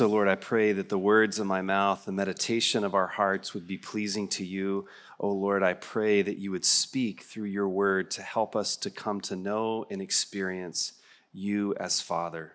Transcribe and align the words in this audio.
so, 0.00 0.06
Lord, 0.06 0.28
I 0.28 0.34
pray 0.34 0.72
that 0.72 0.88
the 0.88 0.98
words 0.98 1.38
of 1.38 1.46
my 1.46 1.60
mouth, 1.60 2.06
the 2.06 2.10
meditation 2.10 2.84
of 2.84 2.94
our 2.94 3.06
hearts 3.06 3.52
would 3.52 3.66
be 3.66 3.76
pleasing 3.76 4.28
to 4.28 4.46
you. 4.46 4.88
Oh, 5.18 5.32
Lord, 5.32 5.62
I 5.62 5.74
pray 5.74 6.22
that 6.22 6.38
you 6.38 6.52
would 6.52 6.64
speak 6.64 7.20
through 7.20 7.48
your 7.48 7.68
word 7.68 8.10
to 8.12 8.22
help 8.22 8.56
us 8.56 8.78
to 8.78 8.88
come 8.88 9.20
to 9.20 9.36
know 9.36 9.84
and 9.90 10.00
experience 10.00 10.94
you 11.34 11.74
as 11.78 12.00
Father. 12.00 12.54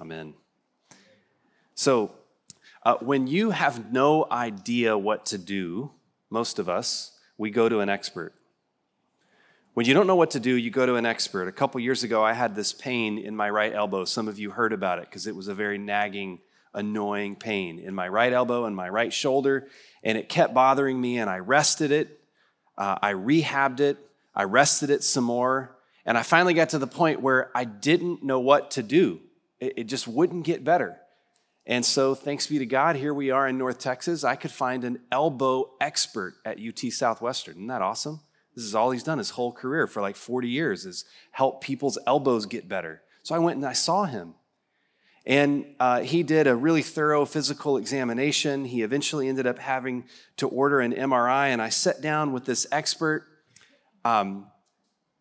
Amen. 0.00 0.32
So, 1.74 2.12
uh, 2.82 2.96
when 3.00 3.26
you 3.26 3.50
have 3.50 3.92
no 3.92 4.26
idea 4.32 4.96
what 4.96 5.26
to 5.26 5.36
do, 5.36 5.90
most 6.30 6.58
of 6.58 6.70
us, 6.70 7.12
we 7.36 7.50
go 7.50 7.68
to 7.68 7.80
an 7.80 7.90
expert. 7.90 8.32
When 9.74 9.84
you 9.84 9.92
don't 9.92 10.06
know 10.06 10.16
what 10.16 10.30
to 10.30 10.40
do, 10.40 10.54
you 10.54 10.70
go 10.70 10.86
to 10.86 10.94
an 10.94 11.04
expert. 11.04 11.46
A 11.46 11.52
couple 11.52 11.78
years 11.82 12.04
ago, 12.04 12.24
I 12.24 12.32
had 12.32 12.56
this 12.56 12.72
pain 12.72 13.18
in 13.18 13.36
my 13.36 13.50
right 13.50 13.74
elbow. 13.74 14.06
Some 14.06 14.28
of 14.28 14.38
you 14.38 14.50
heard 14.50 14.72
about 14.72 14.98
it 14.98 15.10
because 15.10 15.26
it 15.26 15.36
was 15.36 15.48
a 15.48 15.54
very 15.54 15.76
nagging, 15.76 16.38
annoying 16.74 17.36
pain 17.36 17.78
in 17.78 17.94
my 17.94 18.08
right 18.08 18.32
elbow 18.32 18.64
and 18.64 18.74
my 18.74 18.88
right 18.88 19.12
shoulder, 19.12 19.68
and 20.02 20.16
it 20.16 20.28
kept 20.28 20.54
bothering 20.54 21.00
me. 21.00 21.18
And 21.18 21.28
I 21.28 21.38
rested 21.38 21.90
it, 21.92 22.20
uh, 22.78 22.96
I 23.02 23.12
rehabbed 23.14 23.80
it, 23.80 23.98
I 24.34 24.44
rested 24.44 24.90
it 24.90 25.02
some 25.02 25.24
more, 25.24 25.76
and 26.06 26.16
I 26.16 26.22
finally 26.22 26.54
got 26.54 26.70
to 26.70 26.78
the 26.78 26.86
point 26.86 27.20
where 27.20 27.50
I 27.54 27.64
didn't 27.64 28.22
know 28.22 28.40
what 28.40 28.72
to 28.72 28.82
do. 28.82 29.20
It, 29.58 29.74
it 29.78 29.84
just 29.84 30.08
wouldn't 30.08 30.44
get 30.44 30.64
better. 30.64 30.96
And 31.66 31.84
so, 31.84 32.14
thanks 32.14 32.46
be 32.46 32.58
to 32.58 32.66
God, 32.66 32.96
here 32.96 33.14
we 33.14 33.30
are 33.30 33.46
in 33.46 33.58
North 33.58 33.78
Texas. 33.78 34.24
I 34.24 34.34
could 34.34 34.50
find 34.50 34.82
an 34.82 35.00
elbow 35.12 35.70
expert 35.80 36.34
at 36.44 36.58
UT 36.58 36.78
Southwestern. 36.90 37.56
Isn't 37.56 37.66
that 37.68 37.82
awesome? 37.82 38.20
This 38.56 38.64
is 38.64 38.74
all 38.74 38.90
he's 38.90 39.04
done 39.04 39.18
his 39.18 39.30
whole 39.30 39.52
career 39.52 39.86
for 39.86 40.00
like 40.02 40.16
40 40.16 40.48
years 40.48 40.84
is 40.84 41.04
help 41.30 41.62
people's 41.62 41.98
elbows 42.06 42.46
get 42.46 42.68
better. 42.68 43.02
So 43.22 43.34
I 43.34 43.38
went 43.38 43.56
and 43.56 43.66
I 43.66 43.72
saw 43.72 44.04
him. 44.04 44.34
And 45.26 45.66
uh, 45.78 46.00
he 46.00 46.22
did 46.22 46.46
a 46.46 46.56
really 46.56 46.82
thorough 46.82 47.24
physical 47.24 47.76
examination. 47.76 48.64
He 48.64 48.82
eventually 48.82 49.28
ended 49.28 49.46
up 49.46 49.58
having 49.58 50.04
to 50.38 50.48
order 50.48 50.80
an 50.80 50.92
MRI. 50.92 51.48
And 51.48 51.60
I 51.60 51.68
sat 51.68 52.00
down 52.00 52.32
with 52.32 52.44
this 52.44 52.66
expert. 52.72 53.26
Um, 54.04 54.46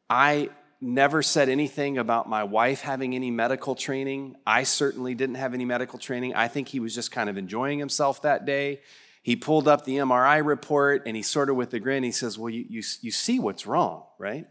I 0.10 0.50
never 0.82 1.22
said 1.22 1.50
anything 1.50 1.98
about 1.98 2.30
my 2.30 2.46
wife 2.46 2.82
having 2.82 3.14
any 3.14 3.30
medical 3.30 3.76
training. 3.76 4.38
I 4.48 4.64
certainly 4.64 5.14
didn't 5.16 5.36
have 5.36 5.54
any 5.54 5.66
medical 5.66 6.00
training. 6.00 6.34
I 6.34 6.48
think 6.48 6.70
he 6.70 6.80
was 6.80 6.96
just 6.96 7.12
kind 7.12 7.30
of 7.30 7.38
enjoying 7.38 7.80
himself 7.80 8.22
that 8.22 8.46
day 8.46 8.80
he 9.22 9.36
pulled 9.36 9.68
up 9.68 9.86
the 9.86 9.98
MRI 9.98 10.44
report 10.44 11.04
and 11.06 11.16
he 11.16 11.22
sort 11.22 11.50
of 11.50 11.56
with 11.56 11.74
a 11.74 11.80
grin, 11.80 12.04
he 12.04 12.12
says, 12.12 12.38
Well, 12.38 12.50
you, 12.50 12.66
you, 12.68 12.84
you 13.02 13.12
see 13.12 13.40
what's 13.40 13.68
wrong, 13.68 14.04
right? 14.18 14.48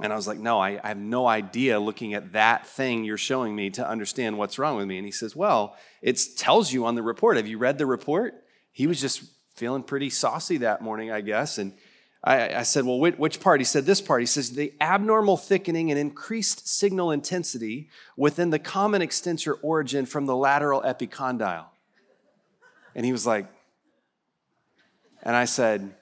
And 0.00 0.12
I 0.12 0.16
was 0.16 0.26
like, 0.26 0.38
No, 0.38 0.58
I, 0.58 0.80
I 0.82 0.88
have 0.88 0.98
no 0.98 1.26
idea 1.26 1.80
looking 1.80 2.14
at 2.14 2.32
that 2.32 2.66
thing 2.66 3.04
you're 3.04 3.16
showing 3.16 3.54
me 3.56 3.70
to 3.70 3.88
understand 3.88 4.38
what's 4.38 4.58
wrong 4.58 4.76
with 4.76 4.86
me. 4.86 4.98
And 4.98 5.06
he 5.06 5.12
says, 5.12 5.34
Well, 5.34 5.76
it 6.02 6.20
tells 6.36 6.72
you 6.72 6.84
on 6.86 6.94
the 6.94 7.02
report. 7.02 7.36
Have 7.36 7.46
you 7.46 7.58
read 7.58 7.78
the 7.78 7.86
report? 7.86 8.34
He 8.72 8.86
was 8.86 9.00
just 9.00 9.24
feeling 9.54 9.82
pretty 9.82 10.10
saucy 10.10 10.58
that 10.58 10.82
morning, 10.82 11.10
I 11.10 11.22
guess. 11.22 11.56
And 11.56 11.72
I, 12.22 12.56
I, 12.56 12.62
said, 12.62 12.84
Well, 12.84 12.98
which, 12.98 13.16
which 13.16 13.40
part? 13.40 13.60
He 13.60 13.64
said, 13.64 13.86
This 13.86 14.00
part. 14.00 14.20
He 14.20 14.26
says, 14.26 14.50
The 14.50 14.74
abnormal 14.80 15.36
thickening 15.36 15.90
and 15.90 15.98
increased 15.98 16.68
signal 16.68 17.10
intensity 17.10 17.88
within 18.16 18.50
the 18.50 18.58
common 18.58 19.00
extensor 19.00 19.54
origin 19.54 20.04
from 20.04 20.26
the 20.26 20.36
lateral 20.36 20.82
epicondyle. 20.82 21.66
And 22.94 23.04
he 23.04 23.12
was 23.12 23.26
like, 23.26 23.46
and 25.22 25.34
I 25.34 25.44
said, 25.44 25.94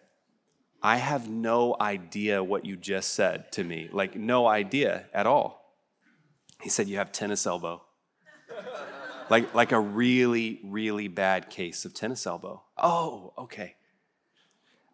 I 0.85 0.97
have 0.99 1.31
no 1.31 1.75
idea 1.81 2.45
what 2.45 2.67
you 2.67 2.77
just 2.77 3.15
said 3.15 3.51
to 3.53 3.65
me. 3.65 3.89
Like, 3.91 4.17
no 4.17 4.47
idea 4.47 5.07
at 5.15 5.27
all. 5.27 5.75
He 6.61 6.69
said, 6.69 6.89
You 6.89 6.99
have 6.99 7.11
tennis 7.11 7.47
elbow. 7.47 7.83
like, 9.31 9.55
like 9.55 9.73
a 9.73 9.81
really, 9.81 10.61
really 10.63 11.09
bad 11.09 11.49
case 11.49 11.87
of 11.87 11.95
tennis 11.95 12.27
elbow. 12.27 12.63
Oh, 12.77 13.33
okay. 13.39 13.77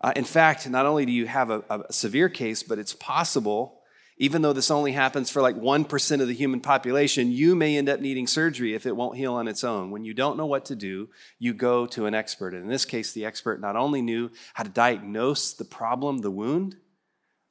Uh, 0.01 0.13
in 0.15 0.23
fact, 0.23 0.71
not 0.71 0.87
only 0.87 1.07
do 1.07 1.13
you 1.13 1.27
have 1.27 1.51
a, 1.51 1.65
a 1.69 1.93
severe 1.93 2.29
case, 2.29 2.63
but 2.63 2.79
it's 2.79 2.95
possible 2.95 3.80
even 4.21 4.43
though 4.43 4.53
this 4.53 4.71
only 4.71 4.93
happens 4.93 5.31
for 5.31 5.41
like 5.41 5.57
1% 5.57 6.21
of 6.21 6.29
the 6.29 6.35
human 6.35 6.61
population, 6.61 7.33
you 7.33 7.57
may 7.57 7.79
end 7.79 7.89
up 7.89 8.01
needing 8.01 8.27
surgery 8.27 8.75
if 8.75 8.85
it 8.85 8.95
won't 8.95 9.17
heal 9.17 9.33
on 9.33 9.49
its 9.49 9.65
own. 9.65 9.91
When 9.91 10.05
you 10.05 10.13
don't 10.13 10.37
know 10.37 10.45
what 10.45 10.67
to 10.67 10.77
do, 10.77 11.09
you 11.39 11.55
go 11.55 11.87
to 11.87 12.05
an 12.05 12.15
expert. 12.15 12.53
And 12.53 12.65
in 12.65 12.69
this 12.69 12.85
case, 12.85 13.15
the 13.15 13.25
expert 13.25 13.63
not 13.63 13.77
only 13.77 14.03
knew 14.03 14.31
how 14.53 14.65
to 14.65 14.69
diagnose 14.69 15.55
the 15.55 15.65
problem, 15.65 16.19
the 16.19 16.31
wound, 16.31 16.77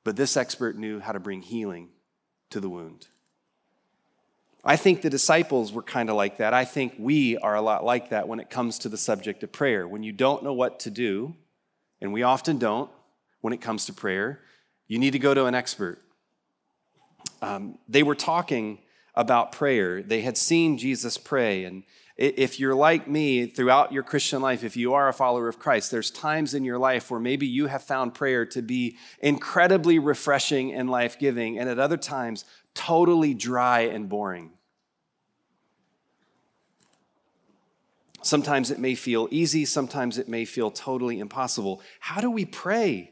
but 0.03 0.15
this 0.15 0.37
expert 0.37 0.77
knew 0.77 0.99
how 0.99 1.11
to 1.11 1.19
bring 1.19 1.41
healing 1.41 1.89
to 2.51 2.59
the 2.59 2.69
wound. 2.69 3.07
I 4.63 4.75
think 4.75 5.01
the 5.01 5.09
disciples 5.09 5.73
were 5.73 5.81
kind 5.81 6.07
of 6.07 6.15
like 6.15 6.37
that. 6.37 6.53
I 6.53 6.65
think 6.65 6.93
we 6.99 7.35
are 7.39 7.55
a 7.55 7.61
lot 7.61 7.83
like 7.83 8.11
that 8.11 8.27
when 8.27 8.39
it 8.39 8.51
comes 8.51 8.77
to 8.79 8.89
the 8.89 8.97
subject 8.97 9.41
of 9.41 9.51
prayer. 9.51 9.87
When 9.87 10.03
you 10.03 10.11
don't 10.11 10.43
know 10.43 10.53
what 10.53 10.81
to 10.81 10.91
do, 10.91 11.35
and 11.99 12.13
we 12.13 12.21
often 12.21 12.59
don't 12.59 12.91
when 13.41 13.53
it 13.53 13.61
comes 13.61 13.85
to 13.85 13.93
prayer, 13.93 14.41
you 14.87 14.99
need 14.99 15.13
to 15.13 15.19
go 15.19 15.33
to 15.33 15.45
an 15.45 15.55
expert 15.55 15.99
um, 17.41 17.77
they 17.87 18.03
were 18.03 18.15
talking 18.15 18.79
about 19.15 19.51
prayer. 19.51 20.01
They 20.01 20.21
had 20.21 20.37
seen 20.37 20.77
Jesus 20.77 21.17
pray. 21.17 21.65
And 21.65 21.83
if 22.15 22.59
you're 22.59 22.75
like 22.75 23.07
me 23.07 23.45
throughout 23.45 23.91
your 23.91 24.03
Christian 24.03 24.41
life, 24.41 24.63
if 24.63 24.75
you 24.75 24.93
are 24.93 25.07
a 25.07 25.13
follower 25.13 25.47
of 25.47 25.57
Christ, 25.57 25.89
there's 25.89 26.11
times 26.11 26.53
in 26.53 26.63
your 26.63 26.77
life 26.77 27.09
where 27.09 27.19
maybe 27.19 27.47
you 27.47 27.67
have 27.67 27.83
found 27.83 28.13
prayer 28.13 28.45
to 28.47 28.61
be 28.61 28.97
incredibly 29.19 29.99
refreshing 29.99 30.73
and 30.73 30.89
life 30.89 31.17
giving, 31.17 31.57
and 31.57 31.69
at 31.69 31.79
other 31.79 31.97
times, 31.97 32.45
totally 32.73 33.33
dry 33.33 33.81
and 33.81 34.09
boring. 34.09 34.51
Sometimes 38.21 38.69
it 38.69 38.79
may 38.79 38.95
feel 38.95 39.29
easy, 39.31 39.63
sometimes 39.63 40.17
it 40.17 40.27
may 40.27 40.43
feel 40.43 40.71
totally 40.71 41.19
impossible. 41.19 41.81
How 42.01 42.19
do 42.19 42.29
we 42.29 42.43
pray? 42.43 43.11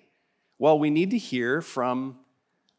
Well, 0.60 0.78
we 0.78 0.90
need 0.90 1.12
to 1.12 1.18
hear 1.18 1.62
from 1.62 2.18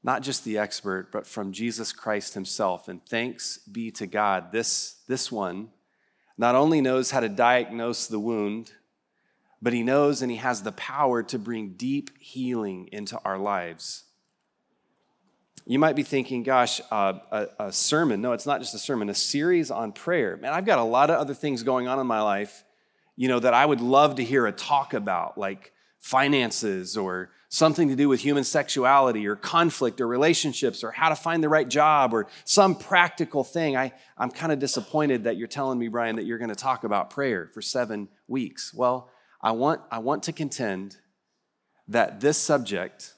not 0.03 0.22
just 0.22 0.44
the 0.44 0.59
expert, 0.59 1.10
but 1.12 1.26
from 1.26 1.53
Jesus 1.53 1.92
Christ 1.92 2.34
himself. 2.34 2.88
And 2.88 3.04
thanks 3.04 3.59
be 3.59 3.91
to 3.92 4.06
God, 4.06 4.53
this, 4.53 4.97
this 5.09 5.31
one 5.32 5.69
not 6.36 6.54
only 6.54 6.81
knows 6.81 7.10
how 7.10 7.20
to 7.20 7.28
diagnose 7.28 8.06
the 8.06 8.20
wound, 8.20 8.72
but 9.60 9.72
he 9.72 9.82
knows 9.82 10.22
and 10.22 10.31
he 10.31 10.37
has 10.38 10.62
the 10.62 10.72
power 10.72 11.22
to 11.25 11.38
bring 11.38 11.70
deep 11.70 12.10
healing 12.20 12.88
into 12.92 13.20
our 13.25 13.38
lives. 13.38 14.04
You 15.66 15.78
might 15.78 15.97
be 15.97 16.04
thinking, 16.04 16.44
gosh, 16.44 16.81
uh, 16.91 17.19
a, 17.31 17.47
a 17.66 17.72
sermon. 17.72 18.22
No, 18.22 18.32
it's 18.32 18.47
not 18.47 18.60
just 18.60 18.75
a 18.75 18.78
sermon, 18.78 19.10
a 19.10 19.14
series 19.14 19.70
on 19.70 19.92
prayer. 19.92 20.37
Man, 20.38 20.53
I've 20.53 20.64
got 20.64 20.78
a 20.78 20.84
lot 20.84 21.10
of 21.10 21.19
other 21.19 21.34
things 21.34 21.62
going 21.62 21.88
on 21.88 21.98
in 21.98 22.06
my 22.06 22.22
life, 22.22 22.64
you 23.16 23.28
know, 23.28 23.41
that 23.41 23.53
I 23.53 23.66
would 23.66 23.81
love 23.81 24.14
to 24.14 24.25
hear 24.25 24.47
a 24.47 24.53
talk 24.53 24.94
about, 24.94 25.37
like 25.37 25.72
finances 25.98 26.97
or 26.97 27.31
something 27.48 27.88
to 27.88 27.97
do 27.97 28.09
with 28.09 28.20
human 28.20 28.44
sexuality 28.44 29.26
or 29.26 29.34
conflict 29.34 30.00
or 30.00 30.06
relationships 30.06 30.84
or 30.84 30.91
how 30.91 31.09
to 31.09 31.16
find 31.16 31.42
the 31.42 31.48
right 31.48 31.69
job 31.69 32.12
or 32.12 32.26
some 32.44 32.75
practical 32.75 33.42
thing. 33.42 33.76
I, 33.76 33.92
I'm 34.19 34.31
kind 34.31 34.53
of 34.53 34.59
disappointed 34.59 35.25
that 35.25 35.36
you're 35.36 35.48
telling 35.48 35.78
me, 35.78 35.88
Brian, 35.88 36.16
that 36.16 36.26
you're 36.26 36.38
going 36.38 36.50
to 36.50 36.54
talk 36.54 36.84
about 36.84 37.10
prayer 37.10 37.50
for 37.54 37.62
seven 37.62 38.08
weeks. 38.26 38.75
Well, 38.75 39.10
I 39.41 39.53
want, 39.53 39.81
I 39.91 39.98
want 39.98 40.25
to 40.25 40.32
contend 40.32 40.97
that 41.88 42.20
this 42.20 42.37
subject, 42.37 43.14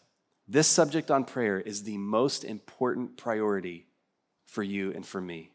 this 0.47 0.69
subject 0.69 1.11
on 1.11 1.25
prayer, 1.25 1.59
is 1.59 1.83
the 1.83 1.99
most 1.99 2.45
important 2.45 3.17
priority 3.17 3.87
for 4.47 4.63
you 4.63 4.93
and 4.93 5.05
for 5.05 5.21
me. 5.21 5.51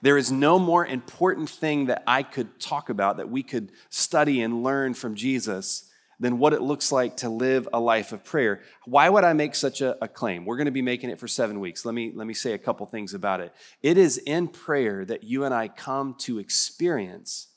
There 0.00 0.16
is 0.16 0.32
no 0.32 0.58
more 0.58 0.86
important 0.86 1.50
thing 1.50 1.86
that 1.86 2.02
I 2.06 2.22
could 2.22 2.58
talk 2.58 2.88
about, 2.88 3.18
that 3.18 3.28
we 3.28 3.42
could 3.42 3.72
study 3.90 4.40
and 4.40 4.62
learn 4.62 4.94
from 4.94 5.14
Jesus 5.14 5.89
than 6.20 6.38
what 6.38 6.52
it 6.52 6.60
looks 6.60 6.92
like 6.92 7.16
to 7.16 7.30
live 7.30 7.66
a 7.72 7.80
life 7.80 8.12
of 8.12 8.22
prayer. 8.22 8.60
Why 8.84 9.08
would 9.08 9.24
I 9.24 9.32
make 9.32 9.54
such 9.54 9.80
a, 9.80 9.96
a, 10.04 10.06
claim? 10.06 10.44
We're 10.44 10.58
going 10.58 10.66
to 10.66 10.70
be 10.70 10.82
making 10.82 11.08
it 11.08 11.18
for 11.18 11.26
seven 11.26 11.58
weeks. 11.58 11.86
Let 11.86 11.94
me, 11.94 12.12
let 12.14 12.26
me 12.26 12.34
say 12.34 12.52
a 12.52 12.58
couple 12.58 12.86
things 12.86 13.14
about 13.14 13.40
it. 13.40 13.54
It 13.82 13.96
is 13.96 14.18
in 14.18 14.48
prayer 14.48 15.04
that 15.06 15.24
you 15.24 15.44
and 15.44 15.54
I 15.54 15.68
come 15.68 16.14
to 16.20 16.38
experience 16.38 17.48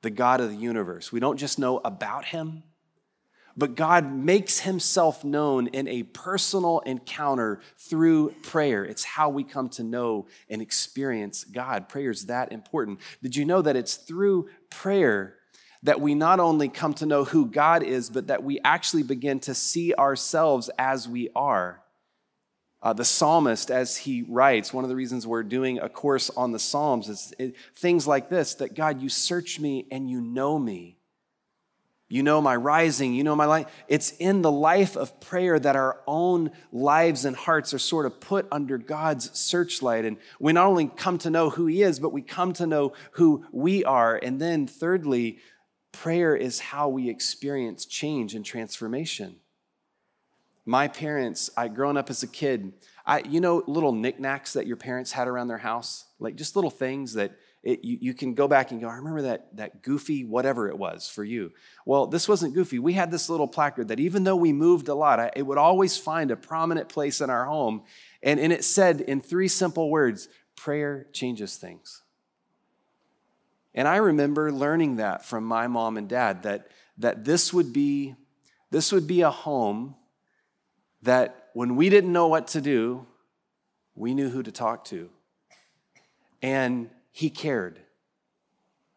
the 0.00 0.10
God 0.10 0.40
of 0.40 0.50
the 0.50 0.56
universe. 0.56 1.12
We 1.12 1.20
don't 1.20 1.36
just 1.36 1.58
know 1.58 1.80
about 1.84 2.24
him, 2.24 2.62
but 3.56 3.74
God 3.74 4.10
makes 4.10 4.60
himself 4.60 5.22
known 5.22 5.66
in 5.66 5.86
a 5.86 6.04
personal 6.04 6.78
encounter 6.80 7.60
through 7.76 8.30
prayer. 8.42 8.84
It's 8.84 9.04
how 9.04 9.28
we 9.28 9.44
come 9.44 9.68
to 9.70 9.82
know 9.82 10.28
and 10.48 10.62
experience 10.62 11.44
God. 11.44 11.88
Prayer 11.88 12.10
is 12.10 12.26
that 12.26 12.52
important. 12.52 13.00
Did 13.22 13.36
you 13.36 13.44
know 13.44 13.60
that 13.60 13.76
it's 13.76 13.96
through 13.96 14.48
prayer 14.70 15.37
that 15.82 16.00
we 16.00 16.14
not 16.14 16.40
only 16.40 16.68
come 16.68 16.94
to 16.94 17.06
know 17.06 17.24
who 17.24 17.46
God 17.46 17.82
is, 17.82 18.10
but 18.10 18.26
that 18.26 18.42
we 18.42 18.60
actually 18.64 19.02
begin 19.02 19.40
to 19.40 19.54
see 19.54 19.94
ourselves 19.94 20.70
as 20.78 21.08
we 21.08 21.30
are. 21.36 21.80
Uh, 22.80 22.92
the 22.92 23.04
psalmist, 23.04 23.70
as 23.70 23.96
he 23.96 24.22
writes, 24.22 24.72
one 24.72 24.84
of 24.84 24.90
the 24.90 24.96
reasons 24.96 25.26
we're 25.26 25.42
doing 25.42 25.80
a 25.80 25.88
course 25.88 26.30
on 26.30 26.52
the 26.52 26.60
Psalms 26.60 27.08
is 27.08 27.34
it, 27.36 27.56
things 27.74 28.06
like 28.06 28.28
this 28.28 28.54
that 28.54 28.74
God, 28.74 29.02
you 29.02 29.08
search 29.08 29.58
me 29.58 29.86
and 29.90 30.08
you 30.08 30.20
know 30.20 30.58
me. 30.58 30.96
You 32.10 32.22
know 32.22 32.40
my 32.40 32.56
rising, 32.56 33.12
you 33.12 33.22
know 33.22 33.36
my 33.36 33.44
life. 33.44 33.66
It's 33.86 34.12
in 34.12 34.40
the 34.40 34.50
life 34.50 34.96
of 34.96 35.20
prayer 35.20 35.58
that 35.58 35.76
our 35.76 36.00
own 36.06 36.52
lives 36.72 37.26
and 37.26 37.36
hearts 37.36 37.74
are 37.74 37.78
sort 37.78 38.06
of 38.06 38.18
put 38.18 38.48
under 38.50 38.78
God's 38.78 39.36
searchlight. 39.38 40.06
And 40.06 40.16
we 40.40 40.54
not 40.54 40.66
only 40.66 40.86
come 40.86 41.18
to 41.18 41.30
know 41.30 41.50
who 41.50 41.66
He 41.66 41.82
is, 41.82 42.00
but 42.00 42.12
we 42.12 42.22
come 42.22 42.54
to 42.54 42.66
know 42.66 42.94
who 43.12 43.44
we 43.52 43.84
are. 43.84 44.16
And 44.16 44.40
then, 44.40 44.66
thirdly, 44.66 45.38
prayer 45.92 46.36
is 46.36 46.60
how 46.60 46.88
we 46.88 47.08
experience 47.08 47.84
change 47.86 48.34
and 48.34 48.44
transformation. 48.44 49.36
My 50.64 50.88
parents, 50.88 51.48
I 51.56 51.68
growing 51.68 51.96
up 51.96 52.10
as 52.10 52.22
a 52.22 52.26
kid, 52.26 52.74
I, 53.06 53.20
you 53.20 53.40
know, 53.40 53.62
little 53.66 53.92
knickknacks 53.92 54.52
that 54.52 54.66
your 54.66 54.76
parents 54.76 55.12
had 55.12 55.28
around 55.28 55.48
their 55.48 55.58
house, 55.58 56.04
like 56.18 56.36
just 56.36 56.56
little 56.56 56.70
things 56.70 57.14
that 57.14 57.32
it, 57.62 57.84
you, 57.84 57.98
you 58.00 58.14
can 58.14 58.34
go 58.34 58.46
back 58.46 58.70
and 58.70 58.80
go, 58.80 58.88
I 58.88 58.96
remember 58.96 59.22
that, 59.22 59.56
that 59.56 59.82
goofy 59.82 60.24
whatever 60.24 60.68
it 60.68 60.78
was 60.78 61.08
for 61.08 61.24
you. 61.24 61.52
Well, 61.86 62.06
this 62.06 62.28
wasn't 62.28 62.54
goofy. 62.54 62.78
We 62.78 62.92
had 62.92 63.10
this 63.10 63.28
little 63.28 63.48
placard 63.48 63.88
that 63.88 63.98
even 63.98 64.24
though 64.24 64.36
we 64.36 64.52
moved 64.52 64.88
a 64.88 64.94
lot, 64.94 65.18
I, 65.20 65.30
it 65.34 65.42
would 65.42 65.58
always 65.58 65.96
find 65.96 66.30
a 66.30 66.36
prominent 66.36 66.88
place 66.88 67.20
in 67.20 67.30
our 67.30 67.46
home. 67.46 67.82
And, 68.22 68.38
and 68.38 68.52
it 68.52 68.64
said 68.64 69.00
in 69.00 69.20
three 69.20 69.48
simple 69.48 69.90
words 69.90 70.28
prayer 70.54 71.06
changes 71.12 71.56
things. 71.56 72.02
And 73.78 73.86
I 73.86 73.98
remember 73.98 74.50
learning 74.50 74.96
that 74.96 75.24
from 75.24 75.44
my 75.44 75.68
mom 75.68 75.96
and 75.96 76.08
dad 76.08 76.42
that, 76.42 76.66
that 76.96 77.24
this, 77.24 77.52
would 77.52 77.72
be, 77.72 78.16
this 78.72 78.90
would 78.90 79.06
be 79.06 79.20
a 79.20 79.30
home 79.30 79.94
that 81.02 81.50
when 81.54 81.76
we 81.76 81.88
didn't 81.88 82.12
know 82.12 82.26
what 82.26 82.48
to 82.48 82.60
do, 82.60 83.06
we 83.94 84.14
knew 84.14 84.30
who 84.30 84.42
to 84.42 84.50
talk 84.50 84.84
to. 84.86 85.10
And 86.42 86.90
he 87.12 87.30
cared. 87.30 87.78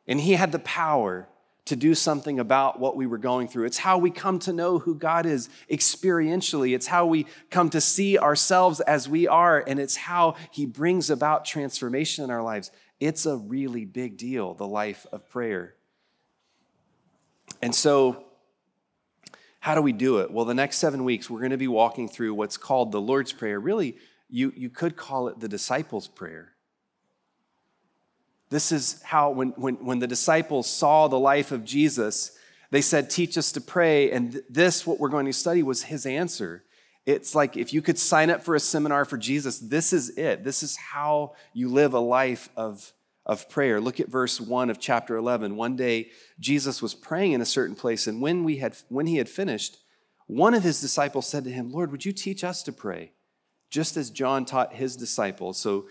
And 0.07 0.19
he 0.19 0.33
had 0.33 0.51
the 0.51 0.57
power 0.57 1.30
to 1.66 1.75
do 1.75 1.94
something 1.94 2.39
about 2.39 2.80
what 2.80 2.95
we 2.95 3.06
were 3.06 3.19
going 3.19 3.48
through. 3.48 3.66
It's 3.66 3.78
how 3.78 4.00
we 4.00 4.10
come 4.10 4.39
to 4.39 4.51
know 4.51 4.80
who 4.80 4.95
God 4.95 5.28
is 5.28 5.48
experientially. 5.69 6.74
It's 6.74 6.88
how 6.88 7.06
we 7.06 7.28
come 7.51 7.69
to 7.69 7.81
see 7.81 8.18
ourselves 8.18 8.80
as 8.80 9.07
we 9.07 9.28
are, 9.28 9.63
and 9.68 9.80
it's 9.80 9.95
how 9.95 10.38
he 10.50 10.66
brings 10.66 11.12
about 11.12 11.45
transformation 11.45 12.24
in 12.24 12.31
our 12.31 12.42
lives. 12.42 12.72
It's 13.01 13.25
a 13.25 13.36
really 13.36 13.83
big 13.83 14.15
deal, 14.15 14.53
the 14.53 14.68
life 14.68 15.07
of 15.12 15.27
prayer. 15.27 15.74
And 17.59 17.74
so, 17.74 18.25
how 19.59 19.74
do 19.74 19.81
we 19.81 19.92
do 19.92 20.19
it? 20.19 20.30
Well, 20.30 20.45
the 20.45 20.53
next 20.53 20.77
seven 20.77 21.03
weeks, 21.03 21.27
we're 21.27 21.39
going 21.39 21.50
to 21.50 21.57
be 21.57 21.68
walking 21.68 22.07
through 22.07 22.36
what's 22.36 22.57
called 22.57 22.92
the 22.92 23.01
Lord's 23.01 23.33
Prayer. 23.33 23.59
Really, 23.59 23.98
you, 24.30 24.53
you 24.56 24.69
could 24.69 24.95
call 24.95 25.27
it 25.30 25.39
the 25.39 25.50
disciples' 25.50 26.07
prayer. 26.07 26.53
This 28.51 28.71
is 28.71 29.01
how, 29.01 29.31
when, 29.31 29.50
when, 29.50 29.83
when 29.83 29.97
the 29.97 30.07
disciples 30.07 30.69
saw 30.69 31.07
the 31.07 31.19
life 31.19 31.51
of 31.51 31.65
Jesus, 31.65 32.38
they 32.69 32.81
said, 32.81 33.09
Teach 33.09 33.36
us 33.36 33.51
to 33.54 33.62
pray. 33.62 34.12
And 34.12 34.44
this, 34.47 34.86
what 34.86 35.00
we're 35.00 35.09
going 35.09 35.25
to 35.25 35.33
study, 35.33 35.63
was 35.63 35.83
his 35.83 36.06
answer. 36.06 36.63
It's 37.06 37.33
like 37.33 37.57
if 37.57 37.74
you 37.74 37.81
could 37.81 37.98
sign 37.98 38.30
up 38.30 38.44
for 38.44 38.56
a 38.56 38.59
seminar 38.59 39.06
for 39.06 39.18
Jesus, 39.18 39.59
this 39.59 39.92
is 39.92 40.09
it. 40.18 40.44
This 40.44 40.62
is 40.62 40.77
how 40.77 41.33
you 41.53 41.69
live 41.69 41.94
a 41.94 42.00
life 42.00 42.50
of, 42.56 42.94
of 43.25 43.50
prayer. 43.50 43.81
Look 43.81 44.00
at 44.00 44.07
verse 44.07 44.39
1 44.39 44.69
of 44.69 44.80
chapter 44.80 45.15
11. 45.15 45.56
One 45.56 45.75
day, 45.75 46.12
Jesus 46.39 46.81
was 46.81 46.94
praying 46.94 47.31
in 47.33 47.42
a 47.42 47.45
certain 47.45 47.75
place, 47.75 48.06
and 48.06 48.21
when, 48.21 48.44
we 48.44 48.57
had, 48.57 48.75
when 48.89 49.07
he 49.07 49.18
had 49.18 49.30
finished, 49.30 49.77
one 50.27 50.53
of 50.53 50.63
his 50.63 50.80
disciples 50.80 51.27
said 51.27 51.44
to 51.45 51.51
him, 51.51 51.71
Lord, 51.71 51.92
would 51.92 52.06
you 52.06 52.12
teach 52.12 52.44
us 52.44 52.63
to 52.63 52.71
pray? 52.71 53.12
Just 53.69 53.97
as 53.97 54.09
John 54.09 54.45
taught 54.45 54.74
his 54.74 54.95
disciples. 54.95 55.57
So 55.57 55.88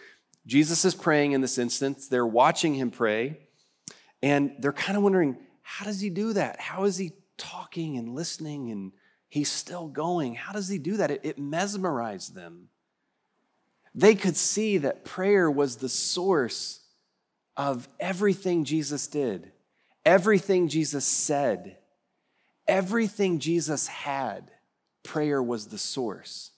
Jesus 0.46 0.84
is 0.84 0.94
praying 0.94 1.32
in 1.32 1.40
this 1.40 1.58
instance. 1.58 2.08
They're 2.08 2.26
watching 2.26 2.74
him 2.74 2.90
pray, 2.90 3.40
and 4.22 4.52
they're 4.60 4.72
kind 4.72 4.96
of 4.96 5.02
wondering, 5.02 5.36
how 5.62 5.84
does 5.84 6.00
he 6.00 6.08
do 6.08 6.32
that? 6.34 6.60
How 6.60 6.84
is 6.84 6.96
he 6.96 7.12
talking 7.36 7.96
and 7.96 8.14
listening 8.14 8.70
and 8.70 8.92
he's 9.30 9.50
still 9.50 9.88
going? 9.88 10.34
How 10.34 10.52
does 10.52 10.68
he 10.68 10.78
do 10.78 10.98
that? 10.98 11.10
It, 11.10 11.20
it 11.22 11.38
mesmerized 11.38 12.34
them. 12.34 12.68
They 13.94 14.14
could 14.14 14.36
see 14.36 14.78
that 14.78 15.04
prayer 15.04 15.50
was 15.50 15.76
the 15.76 15.88
source 15.88 16.80
of 17.56 17.88
everything 17.98 18.64
Jesus 18.64 19.06
did, 19.06 19.50
everything 20.04 20.68
Jesus 20.68 21.04
said, 21.04 21.78
everything 22.68 23.38
Jesus 23.38 23.86
had. 23.86 24.50
Prayer 25.02 25.42
was 25.42 25.68
the 25.68 25.78
source. 25.78 26.50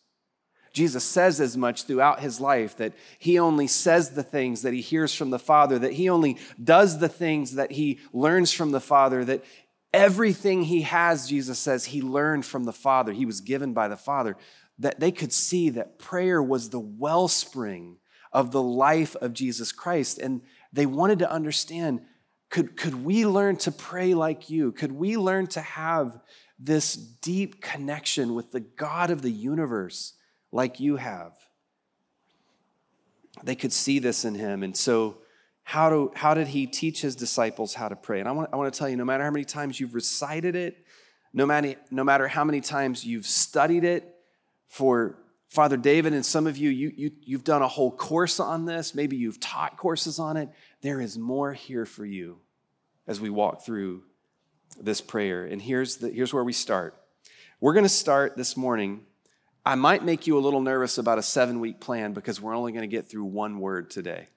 Jesus 0.72 1.04
says 1.04 1.40
as 1.40 1.56
much 1.56 1.84
throughout 1.84 2.20
his 2.20 2.40
life 2.40 2.76
that 2.78 2.94
he 3.18 3.38
only 3.38 3.66
says 3.66 4.10
the 4.10 4.22
things 4.22 4.62
that 4.62 4.72
he 4.72 4.80
hears 4.80 5.14
from 5.14 5.30
the 5.30 5.38
Father, 5.38 5.78
that 5.78 5.92
he 5.92 6.08
only 6.08 6.38
does 6.62 6.98
the 6.98 7.08
things 7.08 7.54
that 7.54 7.72
he 7.72 8.00
learns 8.12 8.52
from 8.52 8.70
the 8.70 8.80
Father, 8.80 9.24
that 9.24 9.44
everything 9.92 10.62
he 10.62 10.82
has, 10.82 11.28
Jesus 11.28 11.58
says, 11.58 11.86
he 11.86 12.02
learned 12.02 12.44
from 12.44 12.64
the 12.64 12.72
Father. 12.72 13.12
He 13.12 13.26
was 13.26 13.40
given 13.40 13.72
by 13.72 13.88
the 13.88 13.96
Father. 13.96 14.36
That 14.78 15.00
they 15.00 15.12
could 15.12 15.32
see 15.32 15.70
that 15.70 15.98
prayer 15.98 16.42
was 16.42 16.70
the 16.70 16.80
wellspring 16.80 17.98
of 18.32 18.50
the 18.50 18.62
life 18.62 19.14
of 19.16 19.32
Jesus 19.32 19.70
Christ. 19.70 20.18
And 20.18 20.42
they 20.72 20.86
wanted 20.86 21.20
to 21.20 21.30
understand 21.30 22.00
could, 22.50 22.76
could 22.76 23.02
we 23.02 23.24
learn 23.24 23.56
to 23.56 23.72
pray 23.72 24.12
like 24.12 24.50
you? 24.50 24.72
Could 24.72 24.92
we 24.92 25.16
learn 25.16 25.46
to 25.48 25.60
have 25.62 26.20
this 26.58 26.94
deep 26.94 27.62
connection 27.62 28.34
with 28.34 28.52
the 28.52 28.60
God 28.60 29.10
of 29.10 29.22
the 29.22 29.30
universe? 29.30 30.12
like 30.52 30.78
you 30.78 30.96
have. 30.96 31.32
They 33.42 33.54
could 33.54 33.72
see 33.72 33.98
this 33.98 34.24
in 34.24 34.34
him. 34.34 34.62
And 34.62 34.76
so, 34.76 35.21
how, 35.64 35.90
do, 35.90 36.12
how 36.14 36.34
did 36.34 36.48
he 36.48 36.66
teach 36.66 37.00
his 37.00 37.16
disciples 37.16 37.74
how 37.74 37.88
to 37.88 37.96
pray? 37.96 38.20
And 38.20 38.28
I 38.28 38.32
want, 38.32 38.50
I 38.52 38.56
want 38.56 38.72
to 38.72 38.78
tell 38.78 38.88
you 38.88 38.96
no 38.96 39.04
matter 39.04 39.24
how 39.24 39.30
many 39.30 39.44
times 39.44 39.78
you've 39.78 39.94
recited 39.94 40.56
it, 40.56 40.84
no 41.32 41.46
matter, 41.46 41.74
no 41.90 42.04
matter 42.04 42.28
how 42.28 42.44
many 42.44 42.60
times 42.60 43.04
you've 43.04 43.26
studied 43.26 43.84
it, 43.84 44.12
for 44.72 45.18
Father 45.50 45.76
David 45.76 46.14
and 46.14 46.24
some 46.24 46.46
of 46.46 46.56
you, 46.56 46.70
you, 46.70 46.92
you, 46.96 47.10
you've 47.20 47.44
done 47.44 47.60
a 47.60 47.68
whole 47.68 47.90
course 47.90 48.40
on 48.40 48.64
this. 48.64 48.94
Maybe 48.94 49.16
you've 49.16 49.38
taught 49.38 49.76
courses 49.76 50.18
on 50.18 50.38
it. 50.38 50.48
There 50.80 50.98
is 50.98 51.18
more 51.18 51.52
here 51.52 51.84
for 51.84 52.06
you 52.06 52.38
as 53.06 53.20
we 53.20 53.28
walk 53.28 53.62
through 53.62 54.04
this 54.80 55.02
prayer. 55.02 55.44
And 55.44 55.60
here's, 55.60 55.96
the, 55.96 56.08
here's 56.08 56.32
where 56.32 56.42
we 56.42 56.54
start. 56.54 56.96
We're 57.60 57.74
going 57.74 57.84
to 57.84 57.90
start 57.90 58.34
this 58.38 58.56
morning 58.56 59.02
I 59.64 59.76
might 59.76 60.04
make 60.04 60.26
you 60.26 60.36
a 60.36 60.40
little 60.40 60.60
nervous 60.60 60.98
about 60.98 61.18
a 61.18 61.22
seven 61.22 61.60
week 61.60 61.78
plan 61.78 62.14
because 62.14 62.40
we're 62.40 62.56
only 62.56 62.72
going 62.72 62.82
to 62.82 62.88
get 62.88 63.08
through 63.08 63.24
one 63.24 63.60
word 63.60 63.90
today. 63.90 64.28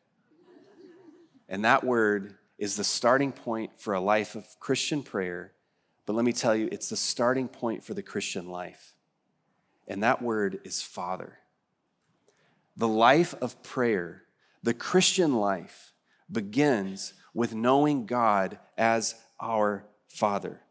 And 1.48 1.66
that 1.66 1.84
word 1.84 2.36
is 2.58 2.76
the 2.76 2.84
starting 2.84 3.32
point 3.32 3.72
for 3.78 3.94
a 3.94 4.00
life 4.00 4.36
of 4.36 4.46
Christian 4.60 5.04
prayer. 5.04 5.54
But 6.06 6.14
let 6.14 6.26
me 6.26 6.34
tell 6.34 6.56
you, 6.56 6.70
it's 6.72 6.90
the 6.90 6.98
starting 6.98 7.48
point 7.48 7.84
for 7.84 7.94
the 7.94 8.04
Christian 8.04 8.50
life. 8.50 8.94
And 9.88 10.04
that 10.04 10.22
word 10.22 10.60
is 10.64 10.82
Father. 10.82 11.38
The 12.78 12.88
life 12.88 13.34
of 13.42 13.62
prayer, 13.64 14.24
the 14.64 14.74
Christian 14.74 15.36
life, 15.36 15.94
begins 16.32 17.14
with 17.34 17.54
knowing 17.54 18.06
God 18.06 18.58
as 18.78 19.16
our 19.40 19.86
Father. 20.08 20.62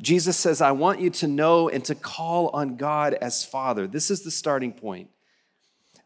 Jesus 0.00 0.36
says, 0.36 0.60
I 0.60 0.72
want 0.72 1.00
you 1.00 1.10
to 1.10 1.26
know 1.26 1.68
and 1.68 1.84
to 1.86 1.94
call 1.94 2.48
on 2.48 2.76
God 2.76 3.14
as 3.14 3.44
Father. 3.44 3.86
This 3.86 4.10
is 4.10 4.22
the 4.22 4.30
starting 4.30 4.72
point. 4.72 5.10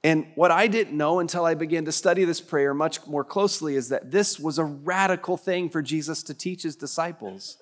And 0.03 0.27
what 0.35 0.51
I 0.51 0.67
didn't 0.67 0.97
know 0.97 1.19
until 1.19 1.45
I 1.45 1.55
began 1.55 1.85
to 1.85 1.93
study 1.93 2.25
this 2.25 2.41
prayer 2.41 2.73
much 2.73 3.07
more 3.07 3.25
closely 3.25 3.77
is 3.77 3.91
that 3.91 4.11
this 4.11 4.41
was 4.41 4.59
a 4.59 4.65
radical 4.65 5.37
thing 5.37 5.69
for 5.69 5.83
Jesus 5.83 6.23
to 6.25 6.35
teach 6.35 6.63
his 6.63 6.77
disciples. 6.77 7.59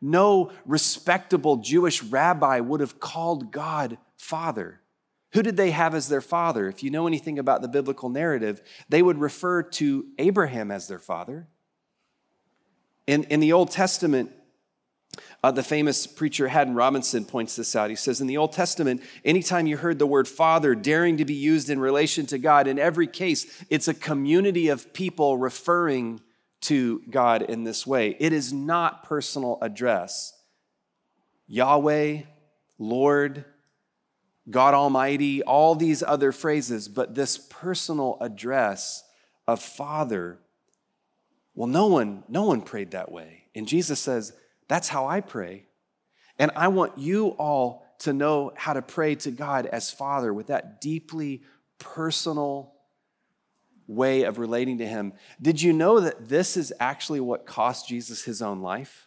No 0.00 0.50
respectable 0.64 1.56
Jewish 1.58 2.02
rabbi 2.02 2.60
would 2.60 2.80
have 2.80 2.98
called 2.98 3.52
God 3.52 3.98
Father. 4.16 4.80
Who 5.32 5.42
did 5.42 5.56
they 5.56 5.70
have 5.70 5.94
as 5.94 6.08
their 6.08 6.20
father? 6.20 6.68
If 6.68 6.82
you 6.82 6.90
know 6.90 7.06
anything 7.06 7.38
about 7.38 7.62
the 7.62 7.68
biblical 7.68 8.08
narrative, 8.08 8.62
they 8.88 9.02
would 9.02 9.18
refer 9.18 9.62
to 9.62 10.06
Abraham 10.18 10.70
as 10.70 10.88
their 10.88 10.98
father. 10.98 11.48
In, 13.06 13.24
in 13.24 13.40
the 13.40 13.52
Old 13.52 13.70
Testament, 13.70 14.32
uh, 15.46 15.52
the 15.52 15.62
famous 15.62 16.08
preacher 16.08 16.48
Haddon 16.48 16.74
Robinson 16.74 17.24
points 17.24 17.54
this 17.54 17.76
out. 17.76 17.88
He 17.88 17.94
says, 17.94 18.20
In 18.20 18.26
the 18.26 18.36
Old 18.36 18.50
Testament, 18.50 19.00
anytime 19.24 19.68
you 19.68 19.76
heard 19.76 20.00
the 20.00 20.06
word 20.06 20.26
father 20.26 20.74
daring 20.74 21.18
to 21.18 21.24
be 21.24 21.34
used 21.34 21.70
in 21.70 21.78
relation 21.78 22.26
to 22.26 22.38
God, 22.38 22.66
in 22.66 22.80
every 22.80 23.06
case, 23.06 23.64
it's 23.70 23.86
a 23.86 23.94
community 23.94 24.66
of 24.66 24.92
people 24.92 25.38
referring 25.38 26.20
to 26.62 27.00
God 27.10 27.42
in 27.42 27.62
this 27.62 27.86
way. 27.86 28.16
It 28.18 28.32
is 28.32 28.52
not 28.52 29.04
personal 29.04 29.58
address. 29.62 30.32
Yahweh, 31.46 32.22
Lord, 32.80 33.44
God 34.50 34.74
Almighty, 34.74 35.44
all 35.44 35.76
these 35.76 36.02
other 36.02 36.32
phrases, 36.32 36.88
but 36.88 37.14
this 37.14 37.38
personal 37.38 38.18
address 38.20 39.04
of 39.46 39.62
Father. 39.62 40.40
Well, 41.54 41.68
no 41.68 41.86
one, 41.86 42.24
no 42.28 42.42
one 42.42 42.62
prayed 42.62 42.90
that 42.90 43.12
way. 43.12 43.44
And 43.54 43.68
Jesus 43.68 44.00
says, 44.00 44.32
that's 44.68 44.88
how 44.88 45.06
I 45.06 45.20
pray. 45.20 45.66
And 46.38 46.50
I 46.56 46.68
want 46.68 46.98
you 46.98 47.28
all 47.28 47.86
to 48.00 48.12
know 48.12 48.52
how 48.56 48.74
to 48.74 48.82
pray 48.82 49.14
to 49.16 49.30
God 49.30 49.66
as 49.66 49.90
Father 49.90 50.32
with 50.32 50.48
that 50.48 50.80
deeply 50.80 51.42
personal 51.78 52.74
way 53.86 54.24
of 54.24 54.38
relating 54.38 54.78
to 54.78 54.86
Him. 54.86 55.12
Did 55.40 55.62
you 55.62 55.72
know 55.72 56.00
that 56.00 56.28
this 56.28 56.56
is 56.56 56.72
actually 56.80 57.20
what 57.20 57.46
cost 57.46 57.88
Jesus 57.88 58.24
his 58.24 58.42
own 58.42 58.60
life? 58.60 59.05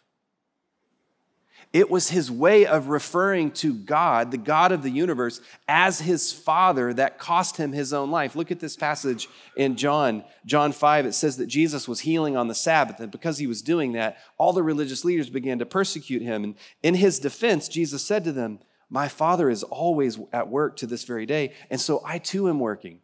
It 1.72 1.88
was 1.88 2.10
his 2.10 2.32
way 2.32 2.66
of 2.66 2.88
referring 2.88 3.52
to 3.52 3.72
God, 3.72 4.32
the 4.32 4.38
God 4.38 4.72
of 4.72 4.82
the 4.82 4.90
universe, 4.90 5.40
as 5.68 6.00
his 6.00 6.32
father 6.32 6.92
that 6.94 7.18
cost 7.18 7.58
him 7.58 7.72
his 7.72 7.92
own 7.92 8.10
life. 8.10 8.34
Look 8.34 8.50
at 8.50 8.58
this 8.58 8.76
passage 8.76 9.28
in 9.54 9.76
John, 9.76 10.24
John 10.44 10.72
5. 10.72 11.06
It 11.06 11.12
says 11.12 11.36
that 11.36 11.46
Jesus 11.46 11.86
was 11.86 12.00
healing 12.00 12.36
on 12.36 12.48
the 12.48 12.56
Sabbath, 12.56 12.98
and 12.98 13.12
because 13.12 13.38
he 13.38 13.46
was 13.46 13.62
doing 13.62 13.92
that, 13.92 14.18
all 14.36 14.52
the 14.52 14.64
religious 14.64 15.04
leaders 15.04 15.30
began 15.30 15.60
to 15.60 15.66
persecute 15.66 16.22
him. 16.22 16.42
And 16.42 16.54
in 16.82 16.96
his 16.96 17.20
defense, 17.20 17.68
Jesus 17.68 18.02
said 18.02 18.24
to 18.24 18.32
them, 18.32 18.58
My 18.88 19.06
father 19.06 19.48
is 19.48 19.62
always 19.62 20.18
at 20.32 20.48
work 20.48 20.76
to 20.78 20.88
this 20.88 21.04
very 21.04 21.24
day, 21.24 21.52
and 21.70 21.80
so 21.80 22.02
I 22.04 22.18
too 22.18 22.48
am 22.48 22.58
working. 22.58 22.98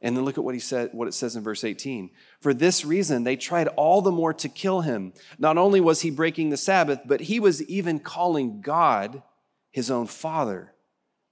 And 0.00 0.16
then 0.16 0.24
look 0.24 0.38
at 0.38 0.44
what 0.44 0.54
he 0.54 0.60
said, 0.60 0.90
what 0.92 1.08
it 1.08 1.14
says 1.14 1.34
in 1.34 1.42
verse 1.42 1.64
18. 1.64 2.10
For 2.40 2.54
this 2.54 2.84
reason, 2.84 3.24
they 3.24 3.36
tried 3.36 3.66
all 3.68 4.00
the 4.00 4.12
more 4.12 4.32
to 4.34 4.48
kill 4.48 4.82
him. 4.82 5.12
Not 5.38 5.58
only 5.58 5.80
was 5.80 6.02
he 6.02 6.10
breaking 6.10 6.50
the 6.50 6.56
Sabbath, 6.56 7.00
but 7.04 7.22
he 7.22 7.40
was 7.40 7.62
even 7.64 7.98
calling 7.98 8.60
God 8.60 9.22
his 9.72 9.90
own 9.90 10.06
father, 10.06 10.72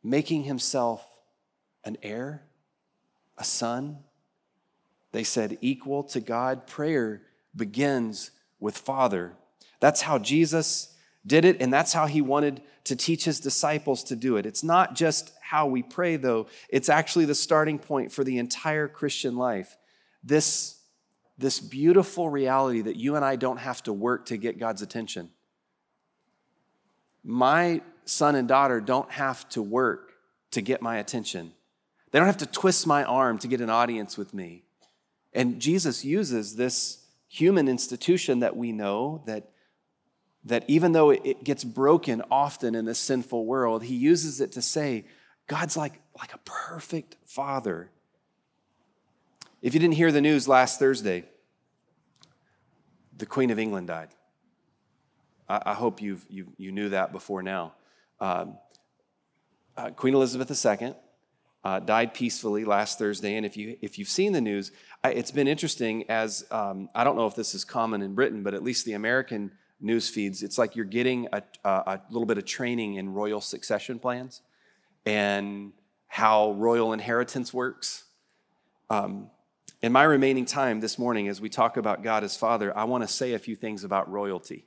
making 0.03 0.45
himself 0.45 1.07
an 1.85 1.97
heir, 2.03 2.43
a 3.39 3.45
son. 3.45 3.99
They 5.13 5.25
said, 5.25 5.59
equal 5.61 6.03
to 6.05 6.21
God. 6.21 6.67
Prayer 6.67 7.23
begins 7.55 8.33
with 8.59 8.77
Father. 8.77 9.33
That's 9.79 10.03
how 10.03 10.19
Jesus 10.19 10.93
did 11.25 11.45
it, 11.45 11.61
and 11.61 11.73
that's 11.73 11.93
how 11.93 12.07
he 12.07 12.21
wanted 12.21 12.63
to 12.85 12.97
teach 12.97 13.25
his 13.25 13.41
disciples 13.41 14.05
to 14.05 14.17
do 14.17 14.37
it. 14.37 14.47
It's 14.47 14.65
not 14.65 14.95
just 14.95 15.33
how 15.49 15.69
we 15.69 15.83
pray, 15.83 16.17
though, 16.17 16.49
it's 16.69 16.89
actually 16.89 17.25
the 17.25 17.35
starting 17.35 17.79
point 17.79 18.11
for 18.11 18.25
the 18.25 18.39
entire 18.39 18.89
Christian 18.89 19.37
life. 19.37 19.77
This, 20.25 20.77
this 21.39 21.61
beautiful 21.61 22.29
reality 22.29 22.81
that 22.81 22.97
you 22.97 23.15
and 23.15 23.25
I 23.25 23.37
don't 23.37 23.59
have 23.59 23.81
to 23.85 23.93
work 23.93 24.27
to 24.27 24.37
get 24.37 24.59
God's 24.59 24.83
attention. 24.83 25.31
My 27.23 27.81
son 28.07 28.35
and 28.35 28.49
daughter 28.49 28.81
don't 28.81 29.11
have 29.13 29.49
to 29.51 29.63
work 29.63 30.11
to 30.51 30.61
get 30.61 30.83
my 30.83 30.97
attention. 30.97 31.53
They 32.11 32.19
don't 32.19 32.27
have 32.27 32.39
to 32.39 32.47
twist 32.47 32.85
my 32.85 33.05
arm 33.05 33.39
to 33.39 33.49
get 33.49 33.61
an 33.61 33.71
audience 33.71 34.19
with 34.19 34.35
me. 34.35 34.65
And 35.33 35.61
Jesus 35.61 36.05
uses 36.05 36.57
this 36.57 37.05
human 37.29 37.69
institution 37.69 38.41
that 38.41 38.57
we 38.57 38.73
know 38.73 39.23
that 39.27 39.51
that 40.47 40.65
even 40.69 40.93
though 40.93 41.11
it 41.11 41.43
gets 41.43 41.65
broken 41.65 42.23
often 42.31 42.77
in 42.77 42.85
this 42.85 43.01
sinful 43.01 43.45
world, 43.45 43.83
he 43.83 43.97
uses 43.97 44.41
it 44.41 44.53
to 44.53 44.63
say, 44.63 45.05
God's 45.47 45.77
like, 45.77 46.01
like 46.19 46.35
a 46.35 46.39
perfect 46.39 47.17
father. 47.25 47.91
If 49.63 49.75
you 49.75 49.81
didn't 49.81 49.95
hear 49.95 50.11
the 50.11 50.21
news 50.21 50.49
last 50.49 50.79
Thursday, 50.79 51.25
the 53.17 53.27
Queen 53.27 53.51
of 53.51 53.59
England 53.59 53.87
died. 53.89 54.09
I, 55.49 55.63
I 55.67 55.75
hope 55.75 56.03
you've, 56.03 56.25
you, 56.29 56.49
you 56.57 56.73
knew 56.73 56.89
that 56.91 57.13
before 57.13 57.43
now. 57.43 57.75
Um, 58.21 58.59
uh, 59.77 59.91
Queen 59.91 60.15
Elizabeth 60.15 60.51
II 60.51 60.95
uh, 61.63 61.81
died 61.81 62.15
peacefully 62.15 62.65
last 62.65 62.99
Thursday. 62.99 63.37
And 63.37 63.47
if, 63.47 63.57
you, 63.57 63.77
if 63.83 63.99
you've 63.99 64.09
seen 64.09 64.33
the 64.33 64.41
news, 64.41 64.73
I, 65.05 65.11
it's 65.11 65.31
been 65.31 65.49
interesting 65.49 66.09
as 66.09 66.45
um, 66.51 66.89
I 66.95 67.05
don't 67.05 67.17
know 67.17 67.27
if 67.27 67.35
this 67.35 67.55
is 67.55 67.65
common 67.65 68.03
in 68.03 68.15
Britain, 68.15 68.43
but 68.43 68.55
at 68.55 68.63
least 68.63 68.85
the 68.85 68.95
American 68.95 69.53
news 69.81 70.09
feeds, 70.09 70.43
it's 70.43 70.59
like 70.59 70.75
you're 70.75 70.85
getting 70.85 71.29
a, 71.33 71.43
a, 71.65 72.01
little 72.11 72.27
bit 72.27 72.39
of 72.39 72.45
training 72.45 72.95
in 72.95 73.13
royal 73.13 73.41
succession 73.41 73.99
plans 73.99 74.41
and 75.07 75.73
how 76.09 76.53
royal 76.53 76.93
inheritance 76.93 77.55
works. 77.55 78.05
Um, 78.91 79.31
in 79.83 79.93
my 79.93 80.03
remaining 80.03 80.45
time 80.45 80.81
this 80.81 80.99
morning, 80.99 81.29
as 81.29 81.41
we 81.41 81.49
talk 81.49 81.77
about 81.77 82.03
God 82.03 82.25
as 82.25 82.37
Father, 82.37 82.77
I 82.77 82.85
want 82.85 83.05
to 83.05 83.09
say 83.09 83.35
a 83.35 83.39
few 83.39 83.55
things 83.55 83.85
about 83.85 84.11
royalty. 84.11 84.67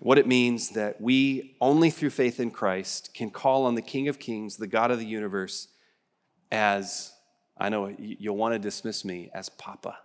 What 0.00 0.16
it 0.16 0.26
means 0.26 0.70
that 0.70 0.98
we, 1.00 1.56
only 1.60 1.90
through 1.90 2.10
faith 2.10 2.40
in 2.40 2.50
Christ, 2.50 3.12
can 3.12 3.30
call 3.30 3.66
on 3.66 3.74
the 3.74 3.82
King 3.82 4.08
of 4.08 4.18
Kings, 4.18 4.56
the 4.56 4.66
God 4.66 4.90
of 4.90 4.98
the 4.98 5.04
universe, 5.04 5.68
as 6.50 7.12
I 7.58 7.68
know 7.68 7.94
you'll 7.98 8.36
want 8.36 8.54
to 8.54 8.58
dismiss 8.58 9.04
me 9.04 9.30
as 9.34 9.50
Papa, 9.50 9.98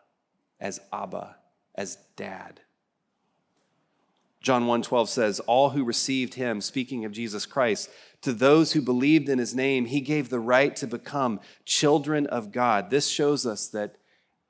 as 0.59 0.81
Abba, 0.91 1.37
as 1.75 1.97
dad. 2.17 2.59
John 4.45 4.67
1:12 4.67 5.09
says, 5.09 5.39
"All 5.41 5.71
who 5.71 5.83
received 5.83 6.35
him, 6.35 6.61
speaking 6.61 7.03
of 7.03 7.11
Jesus 7.11 7.47
Christ, 7.47 7.89
to 8.21 8.31
those 8.31 8.73
who 8.73 8.81
believed 8.81 9.27
in 9.27 9.39
his 9.39 9.55
name, 9.55 9.85
he 9.85 9.99
gave 9.99 10.29
the 10.29 10.39
right 10.39 10.75
to 10.75 10.85
become 10.85 11.39
children 11.65 12.27
of 12.27 12.51
God." 12.51 12.91
This 12.91 13.07
shows 13.07 13.47
us 13.47 13.67
that 13.69 13.97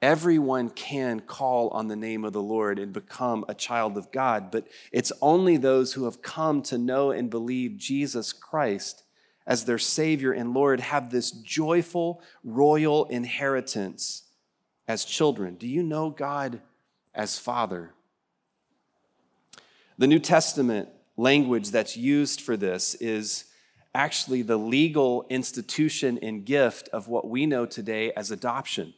everyone 0.02 0.70
can 0.70 1.22
call 1.22 1.70
on 1.70 1.88
the 1.88 1.96
name 1.96 2.26
of 2.26 2.34
the 2.34 2.42
Lord 2.42 2.78
and 2.78 2.92
become 2.92 3.46
a 3.48 3.54
child 3.54 3.98
of 3.98 4.12
God, 4.12 4.52
but 4.52 4.68
it's 4.92 5.14
only 5.22 5.56
those 5.56 5.94
who 5.94 6.04
have 6.04 6.22
come 6.22 6.62
to 6.64 6.78
know 6.78 7.12
and 7.12 7.30
believe 7.30 7.78
Jesus 7.78 8.34
Christ 8.34 9.04
as 9.48 9.64
their 9.64 9.80
Savior 9.80 10.34
and 10.34 10.54
Lord 10.54 10.82
have 10.82 11.10
this 11.10 11.32
joyful 11.32 12.22
royal 12.44 13.06
inheritance 13.06 14.24
as 14.90 15.06
children. 15.06 15.56
Do 15.56 15.68
you 15.68 15.84
know 15.84 16.10
God 16.10 16.62
as 17.14 17.40
Father? 17.40 17.95
The 19.98 20.08
New 20.08 20.20
Testament 20.20 20.90
language 21.16 21.72
that's 21.72 21.96
used 21.96 22.42
for 22.42 22.58
this 22.58 22.96
is 22.96 23.46
actually 23.94 24.42
the 24.42 24.58
legal 24.58 25.26
institution 25.30 26.20
and 26.22 26.46
gift 26.46 26.90
of 26.90 27.08
what 27.08 27.30
we 27.30 27.46
know 27.46 27.66
today 27.66 28.12
as 28.12 28.30
adoption. 28.30 28.94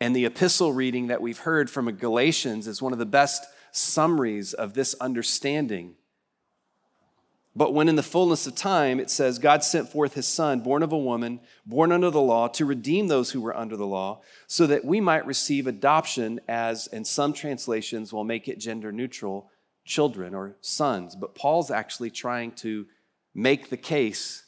And 0.00 0.14
the 0.14 0.24
epistle 0.24 0.72
reading 0.72 1.08
that 1.08 1.20
we've 1.20 1.38
heard 1.40 1.68
from 1.68 1.90
Galatians 1.90 2.68
is 2.68 2.80
one 2.80 2.92
of 2.92 3.00
the 3.00 3.06
best 3.06 3.44
summaries 3.72 4.54
of 4.54 4.74
this 4.74 4.94
understanding. 5.00 5.96
But 7.60 7.74
when 7.74 7.90
in 7.90 7.96
the 7.96 8.02
fullness 8.02 8.46
of 8.46 8.54
time, 8.54 8.98
it 8.98 9.10
says, 9.10 9.38
God 9.38 9.62
sent 9.62 9.90
forth 9.92 10.14
his 10.14 10.26
son, 10.26 10.60
born 10.60 10.82
of 10.82 10.94
a 10.94 10.98
woman, 10.98 11.40
born 11.66 11.92
under 11.92 12.08
the 12.08 12.18
law, 12.18 12.48
to 12.48 12.64
redeem 12.64 13.08
those 13.08 13.32
who 13.32 13.42
were 13.42 13.54
under 13.54 13.76
the 13.76 13.86
law, 13.86 14.22
so 14.46 14.66
that 14.66 14.82
we 14.82 14.98
might 14.98 15.26
receive 15.26 15.66
adoption 15.66 16.40
as, 16.48 16.86
in 16.86 17.04
some 17.04 17.34
translations, 17.34 18.14
will 18.14 18.24
make 18.24 18.48
it 18.48 18.58
gender 18.58 18.90
neutral, 18.92 19.50
children 19.84 20.34
or 20.34 20.56
sons. 20.62 21.14
But 21.14 21.34
Paul's 21.34 21.70
actually 21.70 22.08
trying 22.08 22.52
to 22.52 22.86
make 23.34 23.68
the 23.68 23.76
case 23.76 24.44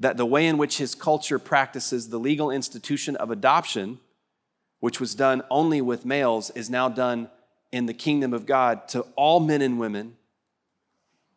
that 0.00 0.16
the 0.16 0.24
way 0.24 0.46
in 0.46 0.56
which 0.56 0.78
his 0.78 0.94
culture 0.94 1.38
practices 1.38 2.08
the 2.08 2.16
legal 2.16 2.50
institution 2.50 3.14
of 3.16 3.30
adoption, 3.30 4.00
which 4.80 5.00
was 5.00 5.14
done 5.14 5.42
only 5.50 5.82
with 5.82 6.06
males, 6.06 6.48
is 6.48 6.70
now 6.70 6.88
done 6.88 7.28
in 7.72 7.84
the 7.84 7.92
kingdom 7.92 8.32
of 8.32 8.46
God 8.46 8.88
to 8.88 9.02
all 9.16 9.38
men 9.38 9.60
and 9.60 9.78
women. 9.78 10.16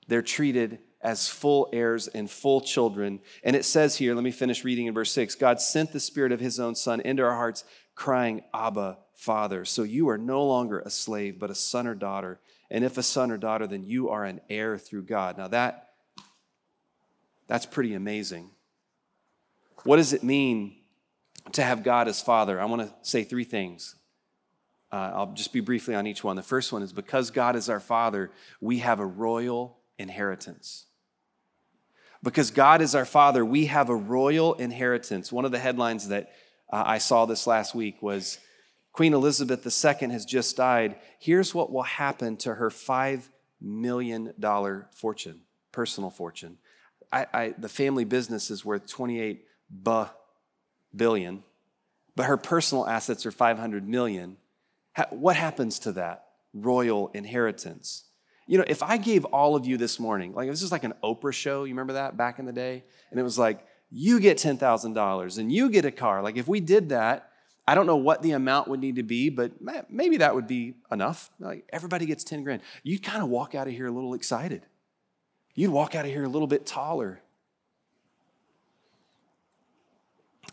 They're 0.08 0.22
treated 0.22 0.80
as 1.02 1.28
full 1.28 1.70
heirs 1.72 2.08
and 2.08 2.30
full 2.30 2.62
children. 2.62 3.20
And 3.44 3.56
it 3.56 3.66
says 3.66 3.96
here, 3.98 4.16
let 4.16 4.24
me 4.24 4.32
finish 4.32 4.64
reading 4.64 4.88
in 4.88 4.94
verse 4.94 5.12
6 5.12 5.36
God 5.36 5.62
sent 5.62 5.92
the 5.92 6.00
Spirit 6.00 6.32
of 6.32 6.40
His 6.40 6.60
own 6.60 6.76
Son 6.76 7.02
into 7.02 7.24
our 7.24 7.36
hearts, 7.36 7.64
crying, 7.96 8.44
Abba, 8.54 8.98
Father. 9.16 9.66
So 9.66 9.84
you 9.84 10.10
are 10.10 10.18
no 10.18 10.46
longer 10.46 10.80
a 10.80 10.90
slave, 10.90 11.40
but 11.40 11.52
a 11.52 11.56
son 11.56 11.88
or 11.88 11.96
daughter. 11.96 12.40
And 12.70 12.84
if 12.84 12.98
a 12.98 13.04
son 13.04 13.32
or 13.32 13.38
daughter, 13.38 13.66
then 13.66 13.84
you 13.84 14.10
are 14.10 14.26
an 14.26 14.42
heir 14.50 14.78
through 14.78 15.04
God. 15.04 15.38
Now 15.38 15.48
that 15.48 15.88
that's 17.48 17.66
pretty 17.66 17.94
amazing. 17.94 18.52
What 19.84 19.98
does 19.98 20.14
it 20.14 20.22
mean 20.22 20.76
to 21.54 21.64
have 21.64 21.84
God 21.84 22.08
as 22.08 22.22
Father? 22.22 22.60
I 22.60 22.66
want 22.66 22.82
to 22.82 22.94
say 23.02 23.24
three 23.24 23.46
things. 23.46 23.96
Uh, 24.92 25.12
I'll 25.16 25.34
just 25.34 25.54
be 25.54 25.62
briefly 25.62 25.96
on 25.96 26.08
each 26.08 26.24
one. 26.24 26.36
The 26.36 26.44
first 26.44 26.72
one 26.72 26.82
is 26.82 26.94
because 26.94 27.32
God 27.32 27.56
is 27.56 27.70
our 27.70 27.80
Father, 27.80 28.32
we 28.62 28.80
have 28.80 29.00
a 29.00 29.06
royal 29.06 29.77
inheritance. 29.98 30.86
Because 32.24 32.52
God 32.52 32.82
is 32.82 32.96
our 32.96 33.06
Father, 33.06 33.46
we 33.46 33.68
have 33.68 33.90
a 33.90 33.96
royal 33.96 34.56
inheritance. 34.56 35.32
One 35.32 35.46
of 35.46 35.52
the 35.52 35.60
headlines 35.60 36.08
that 36.10 36.32
uh, 36.72 36.84
I 36.86 36.98
saw 36.98 37.26
this 37.26 37.48
last 37.48 37.76
week 37.76 38.02
was 38.02 38.40
Queen 38.92 39.14
Elizabeth 39.14 39.66
II 39.66 40.10
has 40.10 40.26
just 40.26 40.58
died. 40.58 40.96
Here's 41.20 41.54
what 41.54 41.72
will 41.72 41.84
happen 41.84 42.36
to 42.38 42.56
her 42.56 42.70
$5 42.70 43.30
million 43.62 44.34
fortune, 44.92 45.42
personal 45.72 46.10
fortune. 46.10 46.58
I, 47.12 47.28
I, 47.34 47.54
the 47.58 47.70
family 47.70 48.06
business 48.06 48.50
is 48.50 48.66
worth 48.66 48.88
28 48.88 49.46
billion, 50.96 51.44
but 52.16 52.26
her 52.26 52.38
personal 52.38 52.88
assets 52.88 53.26
are 53.26 53.32
500 53.32 53.88
million. 53.88 54.38
What 55.12 55.36
happens 55.36 55.78
to 55.80 55.92
that 55.94 56.26
royal 56.54 57.10
inheritance? 57.14 58.07
You 58.48 58.58
know, 58.58 58.64
if 58.66 58.82
I 58.82 58.98
gave 58.98 59.26
all 59.26 59.56
of 59.56 59.66
you 59.66 59.78
this 59.78 60.00
morning, 60.00 60.34
like 60.34 60.50
this 60.50 60.62
is 60.62 60.72
like 60.72 60.86
an 60.86 60.94
Oprah 61.04 61.34
show, 61.34 61.66
you 61.66 61.74
remember 61.74 61.94
that 61.94 62.16
back 62.16 62.40
in 62.40 62.46
the 62.46 62.54
day? 62.54 62.84
And 63.12 63.20
it 63.20 63.24
was 63.24 63.38
like, 63.38 63.66
you 63.90 64.20
get 64.20 64.38
$10,000 64.38 65.38
and 65.38 65.52
you 65.52 65.70
get 65.70 65.86
a 65.86 65.92
car. 65.92 66.22
Like 66.22 66.38
if 66.38 66.48
we 66.48 66.60
did 66.60 66.90
that, 66.90 67.32
I 67.68 67.76
don't 67.76 67.86
know 67.86 67.98
what 67.98 68.22
the 68.22 68.32
amount 68.32 68.70
would 68.70 68.80
need 68.80 68.96
to 68.96 69.04
be, 69.04 69.30
but 69.30 69.52
maybe 69.90 70.18
that 70.18 70.34
would 70.34 70.48
be 70.48 70.76
enough. 70.90 71.30
Like 71.40 71.68
everybody 71.72 72.06
gets 72.06 72.24
10 72.24 72.44
grand. 72.44 72.62
You'd 72.84 73.04
kind 73.04 73.22
of 73.22 73.28
walk 73.28 73.54
out 73.54 73.68
of 73.68 73.74
here 73.74 73.88
a 73.88 73.92
little 73.92 74.14
excited. 74.14 74.66
You'd 75.54 75.72
walk 75.72 75.94
out 75.94 76.06
of 76.06 76.12
here 76.12 76.24
a 76.24 76.30
little 76.30 76.48
bit 76.48 76.66
taller. 76.66 77.22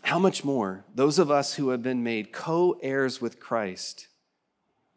How 0.01 0.19
much 0.19 0.43
more, 0.43 0.83
those 0.93 1.17
of 1.17 1.31
us 1.31 1.53
who 1.53 1.69
have 1.69 1.81
been 1.81 2.03
made 2.03 2.33
co 2.33 2.77
heirs 2.81 3.21
with 3.21 3.39
Christ, 3.39 4.07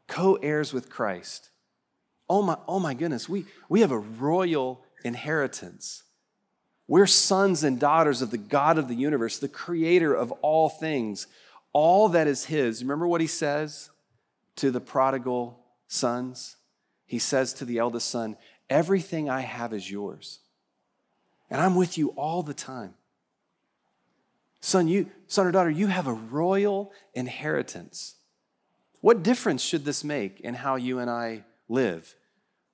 co 0.09 0.35
heirs 0.37 0.73
with 0.73 0.91
Christ, 0.91 1.51
Oh 2.29 2.43
my, 2.43 2.57
oh 2.67 2.79
my 2.79 2.95
goodness, 2.95 3.29
we, 3.29 3.47
we 3.69 3.81
have 3.81 3.91
a 3.91 3.99
royal 3.99 4.85
inheritance. 5.05 6.03
We're 6.87 7.07
sons 7.07 7.65
and 7.65 7.79
daughters 7.79 8.23
of 8.23 8.31
the 8.31 8.39
God 8.39 8.79
of 8.79 8.89
the 8.89 8.95
universe, 8.95 9.39
the 9.39 9.49
creator 9.49 10.15
of 10.15 10.33
all 10.43 10.69
things. 10.69 11.27
All 11.73 12.09
that 12.11 12.27
is 12.27 12.47
His. 12.47 12.83
Remember 12.83 13.07
what 13.07 13.21
He 13.21 13.27
says 13.27 13.91
to 14.57 14.71
the 14.71 14.81
prodigal 14.81 15.59
sons? 15.87 16.57
He 17.07 17.19
says 17.19 17.53
to 17.55 17.65
the 17.65 17.79
eldest 17.79 18.11
son, 18.11 18.37
Everything 18.71 19.31
I 19.31 19.41
have 19.41 19.73
is 19.73 19.91
yours. 19.91 20.41
And 21.51 21.61
I'm 21.61 21.75
with 21.75 21.97
you 21.97 22.09
all 22.11 22.43
the 22.43 22.55
time. 22.55 22.95
Son, 24.61 24.89
you, 24.89 25.09
son 25.27 25.47
or 25.47 25.53
daughter, 25.53 25.71
you 25.71 25.87
have 25.87 26.07
a 26.07 26.13
royal 26.13 26.93
inheritance. 27.15 28.17
What 29.01 29.23
difference 29.23 29.63
should 29.63 29.85
this 29.85 30.03
make 30.03 30.41
in 30.41 30.55
how 30.55 30.77
you 30.77 30.99
and 30.99 31.09
I 31.09 31.45
live? 31.69 32.15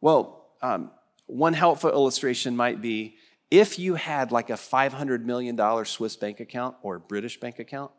Well, 0.05 0.45
um, 0.61 0.91
one 1.25 1.55
helpful 1.55 1.89
illustration 1.89 2.55
might 2.55 2.83
be 2.83 3.17
if 3.51 3.79
you 3.79 3.95
had 3.95 4.33
like 4.33 4.51
a 4.51 4.53
$500 4.53 5.25
million 5.25 5.57
Swiss 5.87 6.15
bank 6.15 6.41
account 6.41 6.77
or 6.83 6.99
British 6.99 7.41
bank 7.41 7.59
account, 7.59 7.91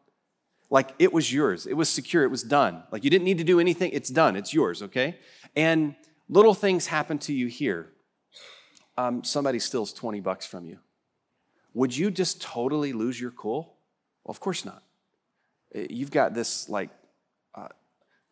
like 0.69 0.91
it 0.99 1.11
was 1.11 1.33
yours, 1.33 1.65
it 1.65 1.73
was 1.73 1.89
secure, 1.89 2.23
it 2.23 2.29
was 2.29 2.43
done. 2.43 2.83
Like 2.91 3.03
you 3.03 3.09
didn't 3.09 3.25
need 3.25 3.39
to 3.39 3.43
do 3.43 3.59
anything, 3.59 3.89
it's 3.91 4.11
done, 4.11 4.35
it's 4.35 4.53
yours, 4.53 4.83
okay? 4.83 5.17
And 5.55 5.95
little 6.29 6.53
things 6.53 6.85
happen 6.85 7.17
to 7.19 7.33
you 7.33 7.47
here. 7.47 7.87
Um, 8.99 9.23
somebody 9.23 9.57
steals 9.57 9.91
20 9.91 10.19
bucks 10.19 10.45
from 10.45 10.67
you. 10.67 10.77
Would 11.73 11.97
you 11.97 12.11
just 12.11 12.39
totally 12.39 12.93
lose 12.93 13.19
your 13.19 13.31
cool? 13.31 13.77
Well, 14.23 14.31
of 14.31 14.39
course 14.39 14.63
not. 14.63 14.83
Eh, 15.73 15.87
you've 15.89 16.11
got 16.11 16.35
this 16.35 16.69
like 16.69 16.91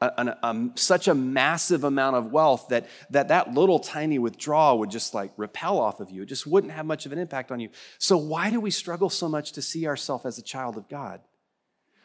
a, 0.03 0.69
such 0.75 1.07
a 1.07 1.13
massive 1.13 1.83
amount 1.83 2.15
of 2.15 2.31
wealth 2.31 2.67
that, 2.69 2.87
that 3.09 3.27
that 3.29 3.53
little 3.53 3.79
tiny 3.79 4.19
withdrawal 4.19 4.79
would 4.79 4.91
just 4.91 5.13
like 5.13 5.31
repel 5.37 5.79
off 5.79 5.99
of 5.99 6.09
you. 6.11 6.23
It 6.23 6.27
just 6.27 6.47
wouldn't 6.47 6.73
have 6.73 6.85
much 6.85 7.05
of 7.05 7.11
an 7.11 7.19
impact 7.19 7.51
on 7.51 7.59
you. 7.59 7.69
So 7.97 8.17
why 8.17 8.49
do 8.49 8.59
we 8.59 8.71
struggle 8.71 9.09
so 9.09 9.29
much 9.29 9.53
to 9.53 9.61
see 9.61 9.87
ourselves 9.87 10.25
as 10.25 10.37
a 10.37 10.43
child 10.43 10.77
of 10.77 10.89
God? 10.89 11.21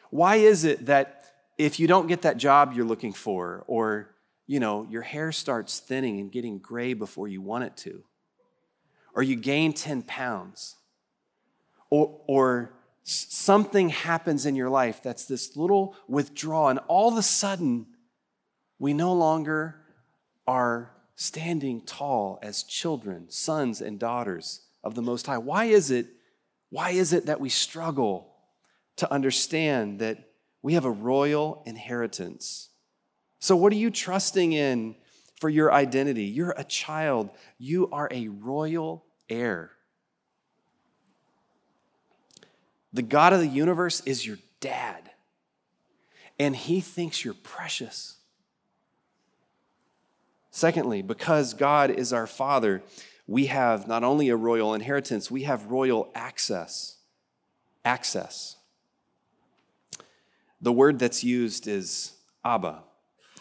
Why 0.09 0.37
is 0.37 0.63
it 0.63 0.87
that 0.87 1.25
if 1.57 1.79
you 1.79 1.87
don't 1.87 2.07
get 2.07 2.23
that 2.23 2.37
job 2.37 2.73
you're 2.73 2.85
looking 2.85 3.13
for, 3.13 3.63
or 3.67 4.15
you 4.47 4.59
know 4.59 4.87
your 4.89 5.01
hair 5.01 5.31
starts 5.31 5.79
thinning 5.79 6.19
and 6.19 6.31
getting 6.31 6.57
gray 6.57 6.93
before 6.93 7.27
you 7.27 7.41
want 7.41 7.65
it 7.65 7.77
to, 7.77 8.03
or 9.13 9.21
you 9.21 9.35
gain 9.35 9.73
10 9.73 10.03
pounds, 10.03 10.77
or, 11.89 12.19
or 12.27 12.73
something 13.03 13.89
happens 13.89 14.45
in 14.45 14.55
your 14.55 14.69
life 14.69 15.03
that's 15.03 15.25
this 15.25 15.55
little 15.57 15.95
withdrawal, 16.07 16.69
and 16.69 16.79
all 16.87 17.11
of 17.11 17.17
a 17.17 17.23
sudden, 17.23 17.87
we 18.79 18.93
no 18.93 19.13
longer 19.13 19.75
are 20.47 20.91
standing 21.15 21.81
tall 21.81 22.39
as 22.41 22.63
children, 22.63 23.29
sons 23.29 23.81
and 23.81 23.99
daughters 23.99 24.61
of 24.83 24.95
the 24.95 25.01
Most 25.01 25.27
High. 25.27 25.37
Why 25.37 25.65
is 25.65 25.91
it? 25.91 26.07
Why 26.69 26.91
is 26.91 27.13
it 27.13 27.25
that 27.25 27.41
we 27.41 27.49
struggle 27.49 28.33
to 28.95 29.11
understand 29.11 29.99
that 29.99 30.17
we 30.61 30.73
have 30.73 30.85
a 30.85 30.91
royal 30.91 31.61
inheritance? 31.65 32.69
So, 33.39 33.55
what 33.55 33.73
are 33.73 33.77
you 33.77 33.91
trusting 33.91 34.53
in 34.53 34.95
for 35.39 35.49
your 35.49 35.73
identity? 35.73 36.25
You're 36.25 36.55
a 36.55 36.63
child, 36.63 37.31
you 37.57 37.89
are 37.91 38.07
a 38.11 38.29
royal 38.29 39.05
heir. 39.29 39.71
The 42.93 43.01
God 43.01 43.33
of 43.33 43.39
the 43.39 43.47
universe 43.47 44.01
is 44.05 44.25
your 44.25 44.37
dad, 44.61 45.11
and 46.39 46.55
he 46.55 46.79
thinks 46.79 47.23
you're 47.23 47.33
precious. 47.33 48.18
Secondly, 50.59 51.01
because 51.01 51.53
God 51.53 51.89
is 51.89 52.11
our 52.11 52.27
Father, 52.27 52.83
we 53.27 53.45
have 53.45 53.87
not 53.87 54.03
only 54.03 54.27
a 54.27 54.35
royal 54.35 54.73
inheritance, 54.73 55.31
we 55.31 55.43
have 55.43 55.71
royal 55.71 56.11
access. 56.13 56.97
Access. 57.85 58.57
The 60.59 60.73
word 60.73 60.99
that's 60.99 61.23
used 61.23 61.65
is 61.65 62.11
Abba. 62.43 62.83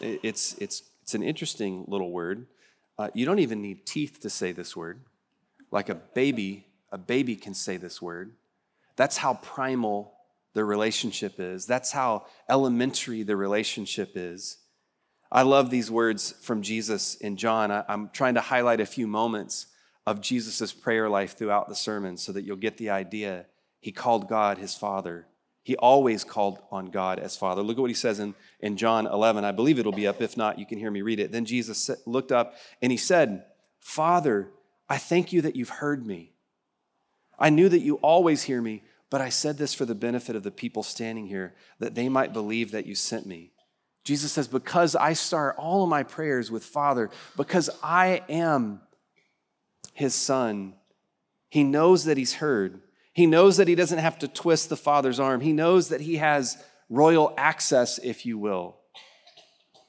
It's, 0.00 0.54
it's, 0.59 0.85
it's 1.02 1.14
an 1.14 1.24
interesting 1.24 1.87
little 1.88 2.12
word. 2.12 2.46
Uh, 2.96 3.09
you 3.14 3.26
don't 3.26 3.40
even 3.40 3.61
need 3.62 3.85
teeth 3.85 4.20
to 4.20 4.31
say 4.31 4.52
this 4.52 4.76
word. 4.76 5.00
Like 5.72 5.88
a 5.88 5.96
baby, 5.96 6.68
a 6.92 6.98
baby 6.98 7.35
can 7.35 7.52
say 7.52 7.78
this 7.78 8.00
word. 8.00 8.35
That's 8.94 9.16
how 9.16 9.35
primal 9.35 10.14
the 10.54 10.64
relationship 10.64 11.40
is. 11.40 11.66
That's 11.66 11.90
how 11.90 12.26
elementary 12.48 13.24
the 13.24 13.35
relationship 13.35 14.12
is. 14.14 14.59
I 15.30 15.42
love 15.42 15.70
these 15.70 15.90
words 15.90 16.32
from 16.40 16.62
Jesus 16.62 17.14
in 17.16 17.36
John. 17.36 17.70
I, 17.70 17.84
am 17.88 18.10
trying 18.12 18.34
to 18.34 18.40
highlight 18.40 18.80
a 18.80 18.86
few 18.86 19.06
moments 19.06 19.66
of 20.06 20.22
Jesus' 20.22 20.72
prayer 20.72 21.08
life 21.08 21.36
throughout 21.36 21.68
the 21.68 21.74
sermon 21.74 22.16
so 22.16 22.32
that 22.32 22.44
you'll 22.44 22.56
get 22.56 22.78
the 22.78 22.90
idea. 22.90 23.46
He 23.80 23.92
called 23.92 24.28
God 24.28 24.56
his 24.56 24.74
Father. 24.74 25.26
He 25.62 25.76
always 25.76 26.24
called 26.24 26.60
on 26.70 26.86
God 26.86 27.18
as 27.18 27.36
Father. 27.36 27.62
Look 27.62 27.76
at 27.76 27.80
what 27.82 27.90
he 27.90 27.94
says 27.94 28.20
in, 28.20 28.34
in 28.60 28.78
John 28.78 29.06
11. 29.06 29.44
I 29.44 29.52
believe 29.52 29.78
it'll 29.78 29.92
be 29.92 30.06
up. 30.06 30.22
If 30.22 30.34
not, 30.34 30.58
you 30.58 30.64
can 30.64 30.78
hear 30.78 30.90
me 30.90 31.02
read 31.02 31.20
it. 31.20 31.30
Then 31.30 31.44
Jesus 31.44 31.90
looked 32.06 32.32
up 32.32 32.54
and 32.80 32.90
he 32.90 32.96
said, 32.96 33.44
Father, 33.80 34.48
I 34.88 34.96
thank 34.96 35.30
you 35.30 35.42
that 35.42 35.56
you've 35.56 35.68
heard 35.68 36.06
me. 36.06 36.32
I 37.38 37.50
knew 37.50 37.68
that 37.68 37.80
you 37.80 37.96
always 37.96 38.44
hear 38.44 38.62
me, 38.62 38.82
but 39.10 39.20
I 39.20 39.28
said 39.28 39.58
this 39.58 39.74
for 39.74 39.84
the 39.84 39.94
benefit 39.94 40.36
of 40.36 40.42
the 40.42 40.50
people 40.50 40.82
standing 40.82 41.26
here, 41.26 41.54
that 41.78 41.94
they 41.94 42.08
might 42.08 42.32
believe 42.32 42.70
that 42.70 42.86
you 42.86 42.94
sent 42.94 43.26
me. 43.26 43.52
Jesus 44.09 44.33
says, 44.33 44.49
Because 44.49 44.97
I 44.97 45.12
start 45.12 45.57
all 45.59 45.85
of 45.85 45.90
my 45.90 46.03
prayers 46.03 46.51
with 46.51 46.64
Father, 46.64 47.11
because 47.37 47.68
I 47.83 48.23
am 48.31 48.81
his 49.92 50.14
son, 50.14 50.77
he 51.51 51.62
knows 51.62 52.05
that 52.05 52.16
he's 52.16 52.33
heard. 52.33 52.81
He 53.12 53.27
knows 53.27 53.59
that 53.59 53.68
he 53.68 53.75
doesn't 53.75 53.99
have 53.99 54.18
to 54.21 54.29
twist 54.29 54.71
the 54.71 54.79
Father's 54.79 55.21
arm. 55.21 55.42
He 55.42 55.53
knows 55.53 55.90
that 55.90 56.01
he 56.01 56.16
has 56.16 56.57
royal 56.88 57.35
access, 57.37 57.99
if 57.99 58.25
you 58.25 58.38
will. 58.38 58.79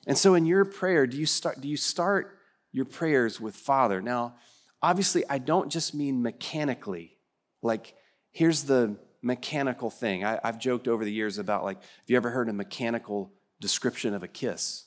And 0.06 0.18
so 0.18 0.34
in 0.34 0.46
your 0.46 0.66
prayer, 0.66 1.08
do 1.08 1.16
you 1.16 1.26
start, 1.26 1.62
do 1.62 1.70
you 1.70 1.78
start 1.78 2.38
your 2.74 2.84
prayers 2.84 3.40
with 3.40 3.56
Father? 3.56 4.02
Now, 4.02 4.36
obviously, 4.82 5.24
I 5.30 5.38
don't 5.38 5.70
just 5.70 5.96
mean 5.96 6.22
mechanically, 6.22 7.16
like 7.62 7.94
here's 8.34 8.64
the 8.64 8.98
mechanical 9.22 9.90
thing. 9.90 10.26
I, 10.26 10.42
have 10.44 10.60
joked 10.60 10.90
over 10.90 11.06
the 11.06 11.14
years 11.14 11.38
about 11.38 11.64
like, 11.64 11.78
have 11.78 12.08
you 12.08 12.18
ever 12.18 12.32
heard 12.32 12.50
a 12.50 12.54
mechanical 12.54 13.32
description 13.60 14.14
of 14.14 14.24
a 14.24 14.28
kiss? 14.28 14.86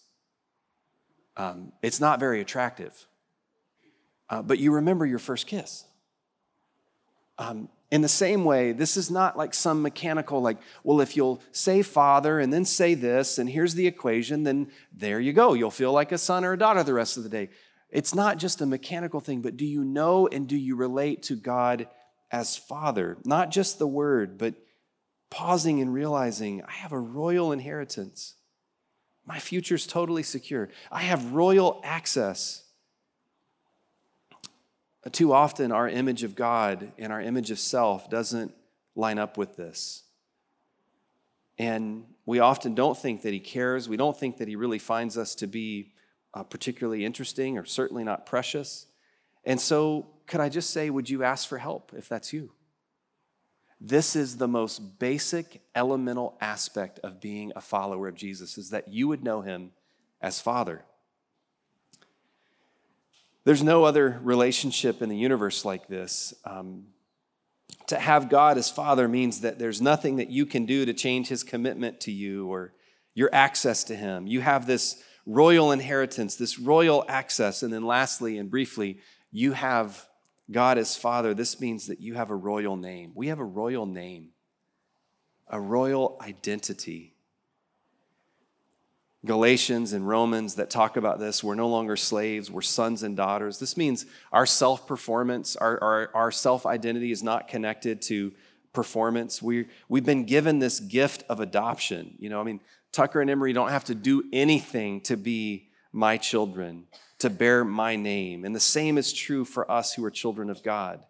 Um, 1.36 1.72
it's 1.82 2.00
not 2.00 2.20
very 2.20 2.40
attractive. 2.40 3.06
Uh, 4.28 4.42
but 4.42 4.58
you 4.58 4.72
remember 4.72 5.06
your 5.06 5.18
first 5.18 5.46
kiss. 5.46 5.84
Um, 7.38 7.68
in 7.90 8.00
the 8.00 8.08
same 8.08 8.44
way, 8.44 8.72
this 8.72 8.96
is 8.96 9.10
not 9.10 9.36
like 9.36 9.52
some 9.52 9.82
mechanical, 9.82 10.40
like, 10.40 10.58
well, 10.82 11.02
if 11.02 11.16
you'll 11.16 11.42
say 11.52 11.82
father 11.82 12.40
and 12.40 12.52
then 12.52 12.64
say 12.64 12.94
this, 12.94 13.38
and 13.38 13.48
here's 13.48 13.74
the 13.74 13.86
equation, 13.86 14.44
then 14.44 14.70
there 14.92 15.20
you 15.20 15.34
go. 15.34 15.52
You'll 15.52 15.70
feel 15.70 15.92
like 15.92 16.12
a 16.12 16.18
son 16.18 16.44
or 16.44 16.54
a 16.54 16.58
daughter 16.58 16.82
the 16.82 16.94
rest 16.94 17.18
of 17.18 17.22
the 17.22 17.28
day. 17.28 17.50
It's 17.90 18.14
not 18.14 18.38
just 18.38 18.62
a 18.62 18.66
mechanical 18.66 19.20
thing, 19.20 19.42
but 19.42 19.58
do 19.58 19.66
you 19.66 19.84
know 19.84 20.26
and 20.26 20.48
do 20.48 20.56
you 20.56 20.76
relate 20.76 21.24
to 21.24 21.36
God 21.36 21.86
as 22.30 22.56
Father, 22.56 23.18
not 23.26 23.50
just 23.50 23.78
the 23.78 23.86
word, 23.86 24.38
but 24.38 24.54
pausing 25.30 25.80
and 25.80 25.92
realizing 25.92 26.62
I 26.62 26.72
have 26.72 26.92
a 26.92 26.98
royal 26.98 27.52
inheritance. 27.52 28.34
My 29.24 29.38
future's 29.38 29.86
totally 29.86 30.22
secure. 30.22 30.68
I 30.90 31.02
have 31.02 31.32
royal 31.32 31.80
access. 31.84 32.64
Too 35.10 35.32
often, 35.32 35.72
our 35.72 35.88
image 35.88 36.22
of 36.22 36.34
God 36.34 36.92
and 36.98 37.12
our 37.12 37.20
image 37.20 37.50
of 37.50 37.58
self 37.58 38.08
doesn't 38.08 38.54
line 38.94 39.18
up 39.18 39.36
with 39.36 39.56
this. 39.56 40.02
And 41.58 42.04
we 42.24 42.38
often 42.38 42.74
don't 42.74 42.96
think 42.96 43.22
that 43.22 43.32
He 43.32 43.40
cares. 43.40 43.88
We 43.88 43.96
don't 43.96 44.16
think 44.16 44.38
that 44.38 44.48
He 44.48 44.56
really 44.56 44.78
finds 44.78 45.18
us 45.18 45.34
to 45.36 45.46
be 45.46 45.92
uh, 46.34 46.42
particularly 46.42 47.04
interesting 47.04 47.58
or 47.58 47.64
certainly 47.64 48.04
not 48.04 48.26
precious. 48.26 48.86
And 49.44 49.60
so 49.60 50.06
could 50.26 50.40
I 50.40 50.48
just 50.48 50.70
say, 50.70 50.88
would 50.88 51.10
you 51.10 51.24
ask 51.24 51.48
for 51.48 51.58
help 51.58 51.92
if 51.96 52.08
that's 52.08 52.32
you? 52.32 52.52
This 53.84 54.14
is 54.14 54.36
the 54.36 54.46
most 54.46 55.00
basic, 55.00 55.60
elemental 55.74 56.36
aspect 56.40 57.00
of 57.00 57.20
being 57.20 57.50
a 57.56 57.60
follower 57.60 58.06
of 58.06 58.14
Jesus, 58.14 58.56
is 58.56 58.70
that 58.70 58.86
you 58.86 59.08
would 59.08 59.24
know 59.24 59.40
him 59.40 59.72
as 60.20 60.40
Father. 60.40 60.84
There's 63.42 63.64
no 63.64 63.82
other 63.82 64.20
relationship 64.22 65.02
in 65.02 65.08
the 65.08 65.16
universe 65.16 65.64
like 65.64 65.88
this. 65.88 66.32
Um, 66.44 66.84
to 67.88 67.98
have 67.98 68.28
God 68.28 68.56
as 68.56 68.70
Father 68.70 69.08
means 69.08 69.40
that 69.40 69.58
there's 69.58 69.82
nothing 69.82 70.16
that 70.16 70.30
you 70.30 70.46
can 70.46 70.64
do 70.64 70.86
to 70.86 70.94
change 70.94 71.26
his 71.26 71.42
commitment 71.42 72.02
to 72.02 72.12
you 72.12 72.46
or 72.46 72.74
your 73.14 73.30
access 73.32 73.82
to 73.84 73.96
him. 73.96 74.28
You 74.28 74.42
have 74.42 74.64
this 74.64 75.02
royal 75.26 75.72
inheritance, 75.72 76.36
this 76.36 76.56
royal 76.56 77.04
access. 77.08 77.64
And 77.64 77.72
then, 77.72 77.84
lastly 77.84 78.38
and 78.38 78.48
briefly, 78.48 79.00
you 79.32 79.54
have 79.54 80.06
God 80.52 80.78
as 80.78 80.96
Father, 80.96 81.34
this 81.34 81.60
means 81.60 81.86
that 81.86 82.00
you 82.00 82.14
have 82.14 82.30
a 82.30 82.36
royal 82.36 82.76
name. 82.76 83.12
We 83.14 83.28
have 83.28 83.40
a 83.40 83.44
royal 83.44 83.86
name, 83.86 84.30
a 85.48 85.60
royal 85.60 86.18
identity. 86.20 87.14
Galatians 89.24 89.92
and 89.92 90.08
Romans 90.08 90.56
that 90.56 90.68
talk 90.68 90.96
about 90.96 91.20
this. 91.20 91.44
We're 91.44 91.54
no 91.54 91.68
longer 91.68 91.96
slaves, 91.96 92.50
we're 92.50 92.60
sons 92.60 93.04
and 93.04 93.16
daughters. 93.16 93.60
This 93.60 93.76
means 93.76 94.04
our 94.32 94.46
self 94.46 94.86
performance, 94.86 95.54
our, 95.54 95.80
our, 95.82 96.10
our 96.12 96.30
self 96.32 96.66
identity 96.66 97.12
is 97.12 97.22
not 97.22 97.46
connected 97.46 98.02
to 98.02 98.32
performance. 98.72 99.40
We, 99.40 99.66
we've 99.88 100.04
been 100.04 100.24
given 100.24 100.58
this 100.58 100.80
gift 100.80 101.22
of 101.28 101.38
adoption. 101.38 102.14
You 102.18 102.30
know, 102.30 102.40
I 102.40 102.44
mean, 102.44 102.60
Tucker 102.90 103.20
and 103.20 103.30
Emery 103.30 103.52
don't 103.52 103.70
have 103.70 103.84
to 103.84 103.94
do 103.94 104.24
anything 104.32 105.00
to 105.02 105.16
be 105.16 105.68
my 105.92 106.16
children, 106.16 106.86
to 107.22 107.30
bear 107.30 107.64
my 107.64 107.96
name. 107.96 108.44
And 108.44 108.54
the 108.54 108.60
same 108.60 108.98
is 108.98 109.12
true 109.12 109.44
for 109.44 109.70
us 109.70 109.94
who 109.94 110.04
are 110.04 110.10
children 110.10 110.50
of 110.50 110.62
God. 110.62 111.04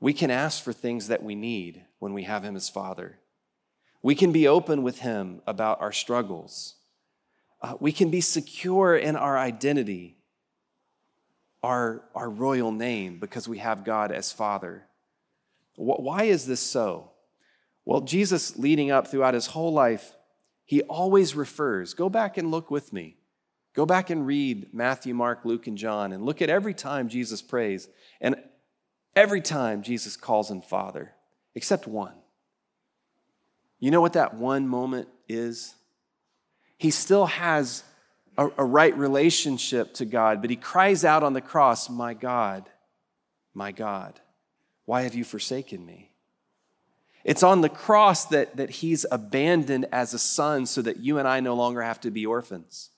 We 0.00 0.12
can 0.12 0.30
ask 0.30 0.62
for 0.62 0.72
things 0.72 1.08
that 1.08 1.22
we 1.22 1.34
need 1.34 1.84
when 1.98 2.14
we 2.14 2.24
have 2.24 2.44
Him 2.44 2.56
as 2.56 2.68
Father. 2.68 3.18
We 4.02 4.14
can 4.14 4.32
be 4.32 4.46
open 4.46 4.82
with 4.82 5.00
Him 5.00 5.40
about 5.46 5.80
our 5.80 5.92
struggles. 5.92 6.74
Uh, 7.62 7.74
we 7.80 7.92
can 7.92 8.10
be 8.10 8.20
secure 8.20 8.96
in 8.96 9.16
our 9.16 9.38
identity, 9.38 10.18
our, 11.62 12.02
our 12.14 12.30
royal 12.30 12.72
name, 12.72 13.18
because 13.18 13.48
we 13.48 13.58
have 13.58 13.84
God 13.84 14.12
as 14.12 14.32
Father. 14.32 14.84
Why 15.76 16.24
is 16.24 16.46
this 16.46 16.60
so? 16.60 17.12
Well, 17.84 18.00
Jesus, 18.00 18.56
leading 18.56 18.90
up 18.90 19.06
throughout 19.06 19.34
his 19.34 19.46
whole 19.46 19.72
life, 19.72 20.14
he 20.64 20.82
always 20.82 21.36
refers. 21.36 21.94
Go 21.94 22.08
back 22.08 22.36
and 22.36 22.50
look 22.50 22.70
with 22.70 22.92
me. 22.92 23.17
Go 23.78 23.86
back 23.86 24.10
and 24.10 24.26
read 24.26 24.74
Matthew, 24.74 25.14
Mark, 25.14 25.44
Luke, 25.44 25.68
and 25.68 25.78
John, 25.78 26.10
and 26.10 26.24
look 26.24 26.42
at 26.42 26.50
every 26.50 26.74
time 26.74 27.08
Jesus 27.08 27.40
prays. 27.40 27.86
And 28.20 28.34
every 29.14 29.40
time 29.40 29.82
Jesus 29.82 30.16
calls 30.16 30.50
him 30.50 30.62
Father, 30.62 31.12
except 31.54 31.86
one. 31.86 32.14
You 33.78 33.92
know 33.92 34.00
what 34.00 34.14
that 34.14 34.34
one 34.34 34.66
moment 34.66 35.06
is? 35.28 35.76
He 36.76 36.90
still 36.90 37.26
has 37.26 37.84
a, 38.36 38.48
a 38.58 38.64
right 38.64 38.98
relationship 38.98 39.94
to 39.94 40.04
God, 40.04 40.40
but 40.40 40.50
he 40.50 40.56
cries 40.56 41.04
out 41.04 41.22
on 41.22 41.32
the 41.32 41.40
cross, 41.40 41.88
My 41.88 42.14
God, 42.14 42.68
my 43.54 43.70
God, 43.70 44.18
why 44.86 45.02
have 45.02 45.14
you 45.14 45.22
forsaken 45.22 45.86
me? 45.86 46.10
It's 47.22 47.44
on 47.44 47.60
the 47.60 47.68
cross 47.68 48.24
that, 48.24 48.56
that 48.56 48.70
he's 48.70 49.06
abandoned 49.12 49.86
as 49.92 50.14
a 50.14 50.18
son 50.18 50.66
so 50.66 50.82
that 50.82 50.96
you 50.96 51.18
and 51.18 51.28
I 51.28 51.38
no 51.38 51.54
longer 51.54 51.82
have 51.82 52.00
to 52.00 52.10
be 52.10 52.26
orphans. 52.26 52.90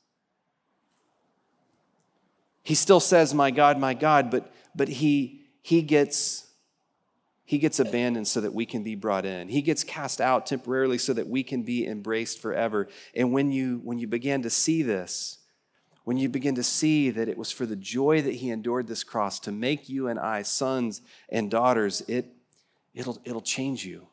He 2.62 2.75
still 2.75 3.01
says, 3.01 3.35
My 3.35 3.51
God, 3.51 3.79
my 3.79 3.94
God, 3.94 4.31
but, 4.31 4.53
but 4.75 4.88
he, 4.88 5.42
he 5.62 5.83
gets 5.83 6.46
he 7.51 7.59
gets 7.59 7.81
abandoned 7.81 8.29
so 8.29 8.40
that 8.42 8.55
we 8.55 8.64
can 8.64 8.85
be 8.85 8.94
brought 8.94 9.27
in. 9.27 9.49
He 9.49 9.61
gets 9.61 9.83
cast 9.83 10.20
out 10.20 10.46
temporarily 10.46 10.99
so 10.99 11.12
that 11.14 11.27
we 11.27 11.42
can 11.42 11.64
be 11.64 11.85
embraced 11.85 12.40
forever. 12.40 12.87
And 13.12 13.33
when 13.33 13.51
you 13.51 13.81
when 13.83 13.99
you 13.99 14.07
begin 14.07 14.42
to 14.42 14.51
see 14.51 14.85
this, 14.85 15.38
when 16.05 16.16
you 16.16 16.29
begin 16.29 16.55
to 16.55 16.62
see 16.62 17.11
that 17.11 17.29
it 17.29 17.37
was 17.37 17.51
for 17.51 17.66
the 17.66 17.75
joy 17.75 18.23
that 18.23 18.37
he 18.37 18.51
endured 18.51 18.87
this 18.87 19.03
cross 19.03 19.40
to 19.40 19.51
make 19.51 19.88
you 19.88 20.07
and 20.07 20.16
I 20.20 20.42
sons 20.42 21.03
and 21.29 21.51
daughters, 21.51 22.03
it 22.03 22.33
it'll 22.94 23.20
it'll 23.25 23.40
change 23.40 23.85
you. 23.85 24.07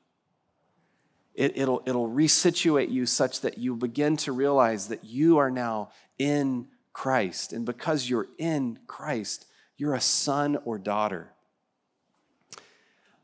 It, 1.36 1.56
it'll, 1.56 1.84
it'll 1.86 2.10
resituate 2.10 2.90
you 2.90 3.06
such 3.06 3.42
that 3.42 3.60
you 3.60 3.76
begin 3.76 4.18
to 4.18 4.32
realize 4.32 4.88
that 4.88 5.04
you 5.04 5.38
are 5.38 5.52
now 5.52 5.92
in 6.18 6.70
Christ. 6.98 7.54
And 7.54 7.64
because 7.64 8.10
you're 8.10 8.26
in 8.40 8.80
Christ, 8.88 9.46
you're 9.78 9.94
a 9.94 10.02
son 10.02 10.58
or 10.66 10.80
daughter. 10.80 11.32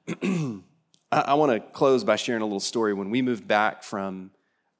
I, 0.22 0.62
I 1.12 1.34
want 1.34 1.54
to 1.54 1.60
close 1.60 2.04
by 2.04 2.16
sharing 2.16 2.44
a 2.44 2.46
little 2.46 2.60
story. 2.60 2.94
When 2.94 3.10
we 3.10 3.24
moved 3.24 3.48
back 3.48 3.82
from, 3.82 4.30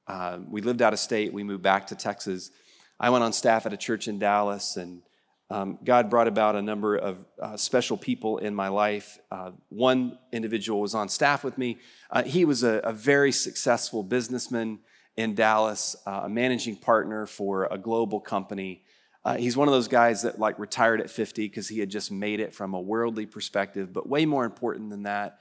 uh, 0.06 0.38
we 0.48 0.60
lived 0.60 0.80
out 0.80 0.92
of 0.92 1.00
state, 1.00 1.32
we 1.32 1.42
moved 1.42 1.64
back 1.64 1.88
to 1.88 1.96
Texas. 1.96 2.52
I 3.00 3.10
went 3.10 3.24
on 3.24 3.32
staff 3.32 3.66
at 3.66 3.72
a 3.72 3.76
church 3.76 4.06
in 4.06 4.20
Dallas, 4.20 4.76
and 4.76 5.02
um, 5.50 5.76
God 5.84 6.08
brought 6.08 6.28
about 6.28 6.54
a 6.54 6.62
number 6.62 6.94
of 6.94 7.18
uh, 7.42 7.56
special 7.56 7.96
people 7.96 8.38
in 8.38 8.54
my 8.54 8.68
life. 8.68 9.18
Uh, 9.28 9.50
one 9.70 10.20
individual 10.30 10.80
was 10.80 10.94
on 10.94 11.08
staff 11.08 11.42
with 11.42 11.58
me. 11.58 11.78
Uh, 12.12 12.22
he 12.22 12.44
was 12.44 12.62
a, 12.62 12.74
a, 12.84 12.92
very 12.92 13.32
successful 13.32 14.04
businessman 14.04 14.78
in 15.16 15.34
Dallas, 15.34 15.96
uh, 16.06 16.22
a 16.24 16.28
managing 16.28 16.76
partner 16.76 17.26
for 17.26 17.66
a 17.72 17.78
global 17.78 18.20
company. 18.20 18.83
Uh, 19.24 19.36
he's 19.36 19.56
one 19.56 19.68
of 19.68 19.72
those 19.72 19.88
guys 19.88 20.22
that 20.22 20.38
like 20.38 20.58
retired 20.58 21.00
at 21.00 21.08
50 21.08 21.48
because 21.48 21.68
he 21.68 21.78
had 21.78 21.88
just 21.88 22.12
made 22.12 22.40
it 22.40 22.54
from 22.54 22.74
a 22.74 22.80
worldly 22.80 23.24
perspective. 23.24 23.92
But 23.92 24.08
way 24.08 24.26
more 24.26 24.44
important 24.44 24.90
than 24.90 25.04
that, 25.04 25.40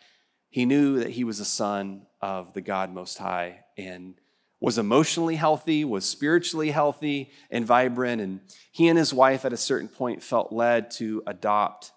he 0.50 0.66
knew 0.66 1.00
that 1.00 1.10
he 1.10 1.24
was 1.24 1.40
a 1.40 1.46
son 1.46 2.06
of 2.22 2.54
the 2.54 2.62
God 2.62 2.94
Most 2.94 3.18
High 3.18 3.66
and 3.78 4.16
was 4.62 4.78
emotionally 4.78 5.36
healthy, 5.36 5.84
was 5.84 6.06
spiritually 6.06 6.72
healthy 6.72 7.30
and 7.52 7.66
vibrant. 7.66 8.22
And 8.22 8.40
he 8.72 8.88
and 8.88 8.98
his 8.98 9.14
wife 9.14 9.44
at 9.44 9.52
a 9.52 9.58
certain 9.58 9.90
point 9.90 10.24
felt 10.24 10.54
led 10.54 10.90
to 10.92 11.22
adopt. 11.28 11.92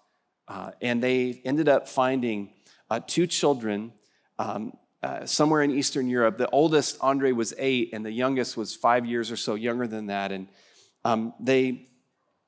Uh, 0.49 0.71
and 0.81 1.01
they 1.01 1.41
ended 1.45 1.69
up 1.69 1.87
finding 1.87 2.49
uh, 2.89 2.99
two 3.07 3.27
children 3.27 3.93
um, 4.37 4.73
uh, 5.01 5.25
somewhere 5.25 5.61
in 5.61 5.71
Eastern 5.71 6.09
Europe. 6.09 6.37
The 6.37 6.49
oldest, 6.49 6.97
Andre, 6.99 7.31
was 7.31 7.53
eight, 7.57 7.91
and 7.93 8.05
the 8.05 8.11
youngest 8.11 8.57
was 8.57 8.75
five 8.75 9.05
years 9.05 9.31
or 9.31 9.37
so 9.37 9.55
younger 9.55 9.87
than 9.87 10.07
that. 10.07 10.33
And 10.33 10.49
um, 11.05 11.33
they 11.39 11.87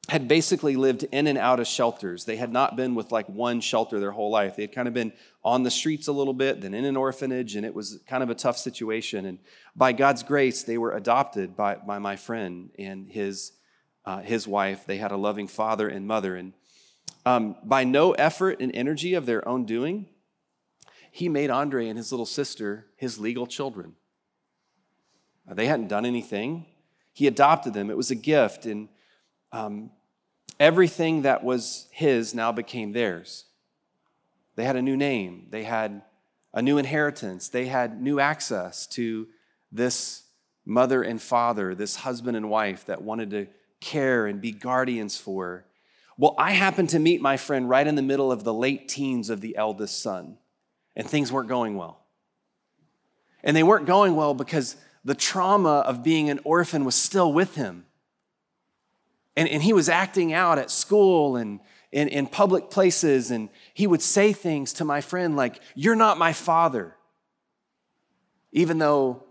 had 0.09 0.27
basically 0.27 0.75
lived 0.75 1.03
in 1.03 1.27
and 1.27 1.38
out 1.38 1.59
of 1.59 1.67
shelters. 1.67 2.25
They 2.25 2.35
had 2.35 2.51
not 2.51 2.75
been 2.75 2.95
with 2.95 3.12
like 3.12 3.27
one 3.27 3.62
shelter 3.62 3.99
their 3.99 4.12
whole 4.12 4.31
life. 4.31 4.55
They 4.55 4.63
had 4.63 4.73
kind 4.73 4.88
of 4.88 4.93
been 4.93 5.13
on 5.43 5.63
the 5.63 5.71
streets 5.71 6.07
a 6.07 6.12
little 6.12 6.33
bit, 6.33 6.62
then 6.62 6.73
in 6.73 6.85
an 6.85 6.97
orphanage, 6.97 7.55
and 7.55 7.65
it 7.65 7.73
was 7.73 7.99
kind 8.07 8.23
of 8.23 8.29
a 8.29 8.35
tough 8.35 8.57
situation. 8.57 9.25
And 9.25 9.39
by 9.75 9.93
God's 9.93 10.23
grace, 10.23 10.63
they 10.63 10.77
were 10.77 10.93
adopted 10.93 11.55
by, 11.55 11.75
by 11.75 11.99
my 11.99 12.15
friend 12.15 12.71
and 12.77 13.09
his, 13.09 13.51
uh, 14.05 14.21
his 14.21 14.47
wife. 14.47 14.85
They 14.85 14.97
had 14.97 15.12
a 15.12 15.17
loving 15.17 15.47
father 15.47 15.88
and 15.88 16.07
mother. 16.07 16.35
And 16.35 16.53
um, 17.25 17.55
by 17.63 17.83
no 17.83 18.13
effort 18.13 18.59
and 18.59 18.75
energy 18.75 19.13
of 19.13 19.25
their 19.25 19.47
own 19.47 19.65
doing, 19.65 20.07
he 21.12 21.29
made 21.29 21.49
Andre 21.49 21.88
and 21.88 21.97
his 21.97 22.12
little 22.12 22.25
sister 22.25 22.88
his 22.95 23.19
legal 23.19 23.47
children. 23.47 23.95
They 25.47 25.65
hadn't 25.65 25.88
done 25.88 26.05
anything. 26.05 26.65
He 27.19 27.27
adopted 27.27 27.73
them. 27.73 27.89
It 27.89 27.97
was 27.97 28.12
a 28.12 28.15
gift, 28.15 28.65
and 28.65 28.88
um, 29.51 29.91
everything 30.58 31.23
that 31.23 31.43
was 31.43 31.89
his 31.91 32.34
now 32.34 32.53
became 32.53 32.93
theirs. 32.93 33.43
They 34.55 34.63
had 34.63 34.77
a 34.77 34.82
new 34.82 34.95
name, 34.95 35.47
they 35.49 35.65
had 35.65 36.01
a 36.53 36.62
new 36.62 36.77
inheritance, 36.77 37.49
they 37.49 37.65
had 37.65 38.01
new 38.01 38.21
access 38.21 38.88
to 38.88 39.27
this 39.69 40.23
mother 40.65 41.03
and 41.03 41.21
father, 41.21 41.75
this 41.75 41.97
husband 41.97 42.38
and 42.38 42.49
wife 42.49 42.86
that 42.86 43.01
wanted 43.01 43.32
to 43.32 43.47
care 43.82 44.25
and 44.25 44.39
be 44.39 44.53
guardians 44.53 45.17
for. 45.17 45.65
Well, 46.17 46.36
I 46.38 46.51
happened 46.51 46.88
to 46.91 46.99
meet 46.99 47.19
my 47.19 47.36
friend 47.36 47.67
right 47.67 47.86
in 47.86 47.95
the 47.95 48.01
middle 48.01 48.32
of 48.32 48.45
the 48.45 48.53
late 48.53 48.88
teens 48.88 49.29
of 49.29 49.41
the 49.41 49.58
eldest 49.58 50.01
son, 50.01 50.38
and 50.95 51.05
things 51.05 51.34
weren't 51.34 51.49
going 51.49 51.75
well. 51.75 51.99
And 53.43 53.58
they 53.58 53.63
weren't 53.63 53.88
going 53.88 54.15
well 54.15 54.34
because 54.34 54.77
the 55.03 55.15
trauma 55.15 55.79
of 55.79 56.03
being 56.03 56.29
an 56.29 56.39
orphan 56.43 56.85
was 56.85 56.95
still 56.95 57.31
with 57.31 57.55
him. 57.55 57.85
And, 59.35 59.47
and 59.47 59.63
he 59.63 59.73
was 59.73 59.89
acting 59.89 60.33
out 60.33 60.57
at 60.57 60.69
school 60.69 61.35
and 61.35 61.59
in, 61.91 62.07
in 62.07 62.27
public 62.27 62.69
places, 62.69 63.31
and 63.31 63.49
he 63.73 63.88
would 63.88 64.01
say 64.01 64.31
things 64.31 64.73
to 64.73 64.85
my 64.85 65.01
friend 65.01 65.35
like, 65.35 65.59
You're 65.75 65.95
not 65.95 66.17
my 66.17 66.33
father. 66.33 66.95
Even 68.51 68.77
though 68.77 69.23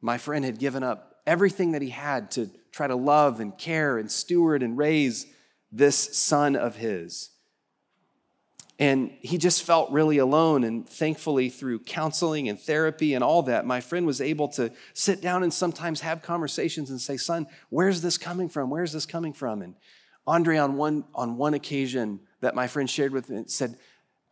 my 0.00 0.18
friend 0.18 0.44
had 0.44 0.58
given 0.58 0.82
up 0.82 1.20
everything 1.26 1.72
that 1.72 1.82
he 1.82 1.90
had 1.90 2.30
to 2.32 2.50
try 2.70 2.86
to 2.86 2.96
love 2.96 3.40
and 3.40 3.56
care 3.56 3.98
and 3.98 4.10
steward 4.10 4.62
and 4.62 4.76
raise 4.76 5.26
this 5.70 5.96
son 5.96 6.56
of 6.56 6.76
his. 6.76 7.30
And 8.78 9.12
he 9.20 9.38
just 9.38 9.62
felt 9.62 9.90
really 9.90 10.18
alone. 10.18 10.64
And 10.64 10.88
thankfully, 10.88 11.50
through 11.50 11.80
counseling 11.80 12.48
and 12.48 12.58
therapy 12.58 13.14
and 13.14 13.22
all 13.22 13.42
that, 13.44 13.66
my 13.66 13.80
friend 13.80 14.06
was 14.06 14.20
able 14.20 14.48
to 14.48 14.72
sit 14.94 15.20
down 15.20 15.42
and 15.42 15.52
sometimes 15.52 16.00
have 16.00 16.22
conversations 16.22 16.90
and 16.90 17.00
say, 17.00 17.16
Son, 17.16 17.46
where's 17.68 18.00
this 18.00 18.18
coming 18.18 18.48
from? 18.48 18.70
Where's 18.70 18.92
this 18.92 19.06
coming 19.06 19.32
from? 19.32 19.62
And 19.62 19.74
Andre, 20.26 20.56
on 20.56 20.76
one, 20.76 21.04
on 21.14 21.36
one 21.36 21.54
occasion 21.54 22.20
that 22.40 22.54
my 22.54 22.66
friend 22.66 22.88
shared 22.88 23.12
with 23.12 23.28
me, 23.28 23.44
said, 23.46 23.76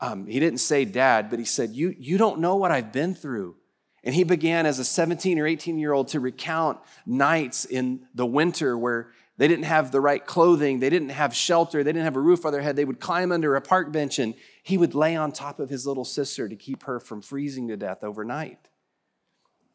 um, 0.00 0.26
he 0.26 0.40
didn't 0.40 0.60
say 0.60 0.84
dad, 0.84 1.28
but 1.28 1.38
he 1.38 1.44
said, 1.44 1.70
you, 1.70 1.94
you 1.98 2.16
don't 2.16 2.40
know 2.40 2.56
what 2.56 2.70
I've 2.70 2.92
been 2.92 3.14
through. 3.14 3.56
And 4.02 4.14
he 4.14 4.24
began 4.24 4.64
as 4.64 4.78
a 4.78 4.84
17 4.84 5.38
or 5.38 5.46
18 5.46 5.78
year 5.78 5.92
old 5.92 6.08
to 6.08 6.20
recount 6.20 6.78
nights 7.04 7.66
in 7.66 8.06
the 8.14 8.24
winter 8.24 8.78
where 8.78 9.10
they 9.40 9.48
didn't 9.48 9.64
have 9.64 9.90
the 9.90 10.02
right 10.02 10.26
clothing. 10.26 10.80
They 10.80 10.90
didn't 10.90 11.08
have 11.08 11.34
shelter. 11.34 11.82
They 11.82 11.94
didn't 11.94 12.04
have 12.04 12.16
a 12.16 12.20
roof 12.20 12.40
over 12.40 12.50
their 12.50 12.60
head. 12.60 12.76
They 12.76 12.84
would 12.84 13.00
climb 13.00 13.32
under 13.32 13.56
a 13.56 13.62
park 13.62 13.90
bench 13.90 14.18
and 14.18 14.34
he 14.62 14.76
would 14.76 14.94
lay 14.94 15.16
on 15.16 15.32
top 15.32 15.60
of 15.60 15.70
his 15.70 15.86
little 15.86 16.04
sister 16.04 16.46
to 16.46 16.54
keep 16.54 16.82
her 16.82 17.00
from 17.00 17.22
freezing 17.22 17.68
to 17.68 17.76
death 17.78 18.04
overnight. 18.04 18.58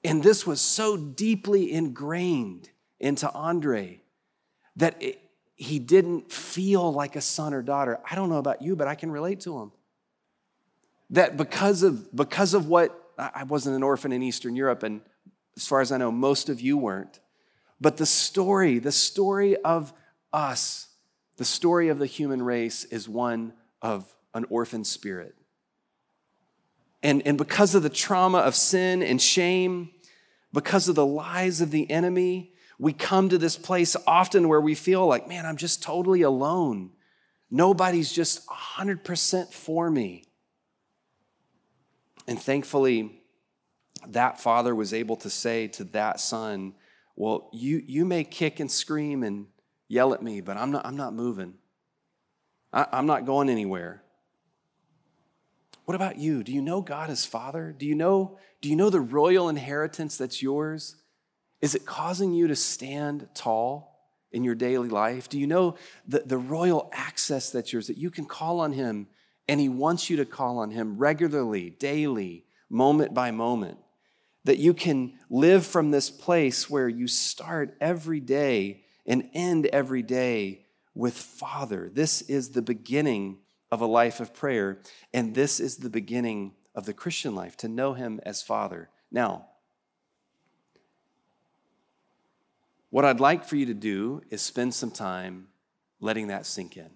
And 0.03 0.21
this 0.21 0.45
was 0.45 0.61
so 0.61 0.95
deeply 0.97 1.73
ingrained 1.73 2.69
into 2.99 3.27
Andre 3.31 4.01
that 4.75 5.01
it, 5.01 5.19
he 5.55 5.79
didn't 5.79 6.31
feel 6.31 6.93
like 6.93 7.15
a 7.15 7.21
son 7.21 7.51
or 7.51 7.63
daughter. 7.63 7.99
I 8.07 8.13
don't 8.13 8.29
know 8.29 8.37
about 8.37 8.61
you, 8.61 8.75
but 8.75 8.87
I 8.87 8.93
can 8.93 9.09
relate 9.09 9.39
to 9.41 9.57
him. 9.57 9.71
That 11.09 11.37
because 11.37 11.81
of, 11.81 12.15
because 12.15 12.53
of 12.53 12.67
what, 12.67 12.95
I 13.17 13.41
wasn't 13.45 13.75
an 13.75 13.81
orphan 13.81 14.11
in 14.11 14.21
Eastern 14.21 14.55
Europe, 14.55 14.83
and 14.83 15.01
as 15.57 15.65
far 15.65 15.81
as 15.81 15.91
I 15.91 15.97
know, 15.97 16.11
most 16.11 16.49
of 16.49 16.61
you 16.61 16.77
weren't. 16.77 17.19
But 17.79 17.97
the 17.97 18.05
story, 18.05 18.79
the 18.79 18.91
story 18.91 19.57
of 19.57 19.93
us, 20.31 20.87
the 21.37 21.45
story 21.45 21.89
of 21.89 21.99
the 21.99 22.05
human 22.05 22.41
race 22.41 22.85
is 22.85 23.09
one 23.09 23.53
of 23.81 24.05
an 24.33 24.45
orphan 24.49 24.83
spirit. 24.83 25.35
And, 27.03 27.21
and 27.27 27.37
because 27.37 27.75
of 27.75 27.83
the 27.83 27.89
trauma 27.89 28.39
of 28.39 28.55
sin 28.55 29.03
and 29.03 29.21
shame, 29.21 29.91
because 30.53 30.87
of 30.87 30.95
the 30.95 31.05
lies 31.05 31.61
of 31.61 31.71
the 31.71 31.89
enemy, 31.91 32.53
we 32.79 32.93
come 32.93 33.29
to 33.29 33.37
this 33.37 33.57
place 33.57 33.95
often 34.07 34.47
where 34.47 34.61
we 34.61 34.75
feel 34.75 35.05
like, 35.05 35.27
man, 35.27 35.45
I'm 35.45 35.57
just 35.57 35.83
totally 35.83 36.23
alone. 36.23 36.91
Nobody's 37.51 38.11
just 38.11 38.45
100% 38.47 39.53
for 39.53 39.89
me. 39.89 40.25
And 42.27 42.41
thankfully, 42.41 43.21
that 44.07 44.39
father 44.39 44.73
was 44.73 44.93
able 44.93 45.15
to 45.17 45.29
say 45.29 45.67
to 45.69 45.83
that 45.85 46.19
son, 46.19 46.73
Well, 47.15 47.49
you, 47.53 47.81
you 47.85 48.05
may 48.05 48.23
kick 48.23 48.59
and 48.59 48.69
scream 48.69 49.23
and 49.23 49.47
yell 49.87 50.13
at 50.13 50.21
me, 50.21 50.41
but 50.41 50.57
I'm 50.57 50.71
not, 50.71 50.85
I'm 50.85 50.97
not 50.97 51.13
moving. 51.13 51.55
I, 52.73 52.87
I'm 52.91 53.05
not 53.05 53.25
going 53.25 53.49
anywhere. 53.49 54.03
What 55.85 55.95
about 55.95 56.17
you? 56.17 56.43
Do 56.43 56.51
you 56.51 56.61
know 56.61 56.81
God 56.81 57.09
as 57.09 57.25
Father? 57.25 57.73
Do 57.77 57.85
you 57.85 57.95
know, 57.95 58.37
do 58.59 58.69
you 58.69 58.75
know 58.75 58.89
the 58.89 58.99
royal 58.99 59.49
inheritance 59.49 60.17
that's 60.17 60.41
yours? 60.41 60.95
Is 61.61 61.75
it 61.75 61.85
causing 61.85 62.33
you 62.33 62.47
to 62.47 62.55
stand 62.55 63.27
tall 63.33 64.01
in 64.31 64.43
your 64.43 64.55
daily 64.55 64.89
life? 64.89 65.29
Do 65.29 65.39
you 65.39 65.47
know 65.47 65.75
the, 66.07 66.19
the 66.19 66.37
royal 66.37 66.89
access 66.91 67.51
that's 67.51 67.71
yours, 67.71 67.87
that 67.87 67.97
you 67.97 68.09
can 68.09 68.25
call 68.25 68.59
on 68.59 68.73
Him 68.73 69.07
and 69.47 69.59
He 69.59 69.69
wants 69.69 70.09
you 70.09 70.17
to 70.17 70.25
call 70.25 70.57
on 70.57 70.71
Him 70.71 70.97
regularly, 70.97 71.69
daily, 71.69 72.45
moment 72.69 73.13
by 73.13 73.31
moment? 73.31 73.77
That 74.45 74.57
you 74.57 74.73
can 74.73 75.13
live 75.29 75.65
from 75.65 75.91
this 75.91 76.09
place 76.09 76.69
where 76.69 76.87
you 76.87 77.07
start 77.07 77.75
every 77.81 78.19
day 78.19 78.83
and 79.05 79.29
end 79.33 79.65
every 79.67 80.01
day 80.01 80.65
with 80.95 81.15
Father. 81.15 81.89
This 81.93 82.21
is 82.23 82.49
the 82.49 82.61
beginning 82.61 83.39
of 83.71 83.81
a 83.81 83.85
life 83.85 84.19
of 84.19 84.33
prayer, 84.33 84.79
and 85.13 85.35
this 85.35 85.59
is 85.59 85.77
the 85.77 85.89
beginning 85.89 86.53
of 86.73 86.85
the 86.85 86.93
Christian 86.93 87.35
life 87.35 87.57
to 87.57 87.67
know 87.67 87.93
Him 87.93 88.19
as 88.23 88.41
Father. 88.41 88.89
Now, 89.11 89.47
what 92.89 93.03
I'd 93.03 93.19
like 93.19 93.43
for 93.43 93.55
you 93.57 93.65
to 93.65 93.73
do 93.73 94.21
is 94.29 94.41
spend 94.41 94.73
some 94.73 94.91
time 94.91 95.47
letting 95.99 96.27
that 96.27 96.45
sink 96.45 96.77
in. 96.77 96.91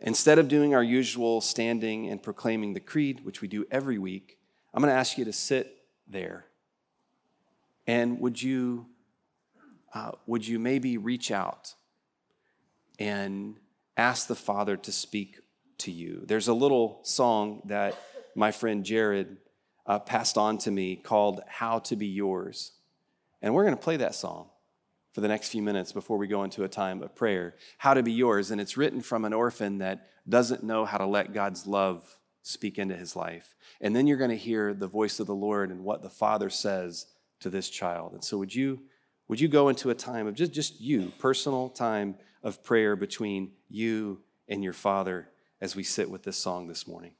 Instead 0.00 0.38
of 0.38 0.48
doing 0.48 0.74
our 0.74 0.82
usual 0.82 1.40
standing 1.40 2.08
and 2.08 2.22
proclaiming 2.22 2.74
the 2.74 2.80
creed, 2.80 3.24
which 3.24 3.40
we 3.40 3.48
do 3.48 3.64
every 3.70 3.98
week, 3.98 4.38
I'm 4.74 4.82
going 4.82 4.92
to 4.92 4.98
ask 4.98 5.16
you 5.16 5.24
to 5.26 5.32
sit 5.32 5.76
there. 6.08 6.46
And 7.86 8.18
would 8.18 8.42
you, 8.42 8.86
uh, 9.94 10.12
would 10.26 10.44
you 10.44 10.58
maybe 10.58 10.98
reach 10.98 11.30
out 11.30 11.74
and 12.98 13.54
ask 13.96 14.26
the 14.26 14.34
Father 14.34 14.76
to 14.78 14.90
speak 14.90 15.36
to 15.78 15.92
you? 15.92 16.24
There's 16.26 16.48
a 16.48 16.54
little 16.54 16.98
song 17.04 17.62
that 17.66 17.96
my 18.34 18.50
friend 18.50 18.84
Jared 18.84 19.36
uh, 19.86 20.00
passed 20.00 20.36
on 20.36 20.58
to 20.58 20.72
me 20.72 20.96
called 20.96 21.42
How 21.46 21.78
to 21.80 21.94
Be 21.94 22.08
Yours. 22.08 22.72
And 23.42 23.54
we're 23.54 23.62
going 23.64 23.76
to 23.76 23.82
play 23.82 23.98
that 23.98 24.16
song 24.16 24.48
for 25.12 25.20
the 25.20 25.28
next 25.28 25.50
few 25.50 25.62
minutes 25.62 25.92
before 25.92 26.18
we 26.18 26.26
go 26.26 26.42
into 26.42 26.64
a 26.64 26.68
time 26.68 27.00
of 27.00 27.14
prayer. 27.14 27.54
How 27.78 27.94
to 27.94 28.02
Be 28.02 28.12
Yours. 28.12 28.50
And 28.50 28.60
it's 28.60 28.76
written 28.76 29.02
from 29.02 29.24
an 29.24 29.34
orphan 29.34 29.78
that 29.78 30.08
doesn't 30.28 30.64
know 30.64 30.84
how 30.84 30.98
to 30.98 31.06
let 31.06 31.32
God's 31.32 31.64
love 31.64 32.18
speak 32.44 32.78
into 32.78 32.94
his 32.94 33.16
life. 33.16 33.54
And 33.80 33.96
then 33.96 34.06
you're 34.06 34.18
going 34.18 34.30
to 34.30 34.36
hear 34.36 34.74
the 34.74 34.86
voice 34.86 35.18
of 35.18 35.26
the 35.26 35.34
Lord 35.34 35.70
and 35.70 35.82
what 35.82 36.02
the 36.02 36.10
Father 36.10 36.50
says 36.50 37.06
to 37.40 37.48
this 37.48 37.70
child. 37.70 38.12
And 38.12 38.22
so, 38.22 38.36
would 38.38 38.54
you, 38.54 38.82
would 39.28 39.40
you 39.40 39.48
go 39.48 39.70
into 39.70 39.90
a 39.90 39.94
time 39.94 40.26
of 40.26 40.34
just, 40.34 40.52
just 40.52 40.80
you, 40.80 41.10
personal 41.18 41.70
time 41.70 42.16
of 42.42 42.62
prayer 42.62 42.96
between 42.96 43.52
you 43.68 44.20
and 44.46 44.62
your 44.62 44.74
Father 44.74 45.30
as 45.62 45.74
we 45.74 45.82
sit 45.82 46.10
with 46.10 46.22
this 46.22 46.36
song 46.36 46.68
this 46.68 46.86
morning? 46.86 47.12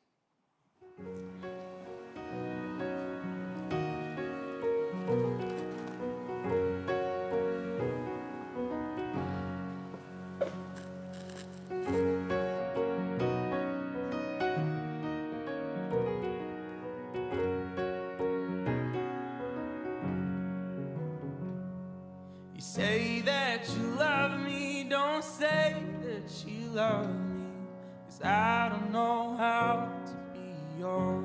I 28.24 28.70
don't 28.70 28.90
know 28.90 29.36
how 29.36 29.90
to 30.06 30.12
be 30.32 30.80
yours. 30.80 31.24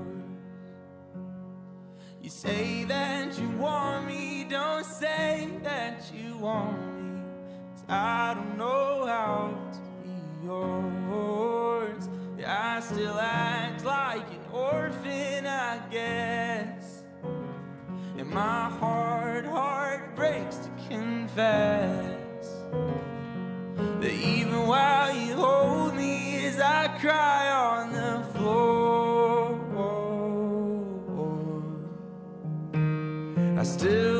You 2.22 2.30
say 2.30 2.84
that 2.84 3.40
you 3.40 3.50
want 3.52 4.08
me 4.08 4.46
Don't 4.50 4.86
say 4.86 5.50
that 5.64 6.12
you 6.14 6.36
want 6.38 6.78
me. 6.98 7.22
Cause 7.76 7.86
I 7.88 8.34
don't 8.34 8.58
know 8.58 9.06
how 9.06 9.58
to 9.72 9.80
be 10.04 10.46
yours. 10.46 12.10
I 12.46 12.80
still 12.82 13.20
act 13.20 13.86
like 13.86 14.28
an 14.32 14.42
orphan, 14.52 15.46
I 15.46 15.80
guess. 15.90 17.04
And 18.18 18.30
my 18.30 18.70
heart, 18.70 19.46
heart 19.46 20.16
breaks 20.16 20.58
to 20.58 20.70
confess. 20.90 22.16
That 24.02 24.12
even 24.12 24.68
while 24.68 25.09
I 26.62 26.88
cry 27.00 27.52
on 27.52 27.94
the 27.94 28.24
floor, 28.34 29.60
I 33.60 33.64
still 33.64 34.19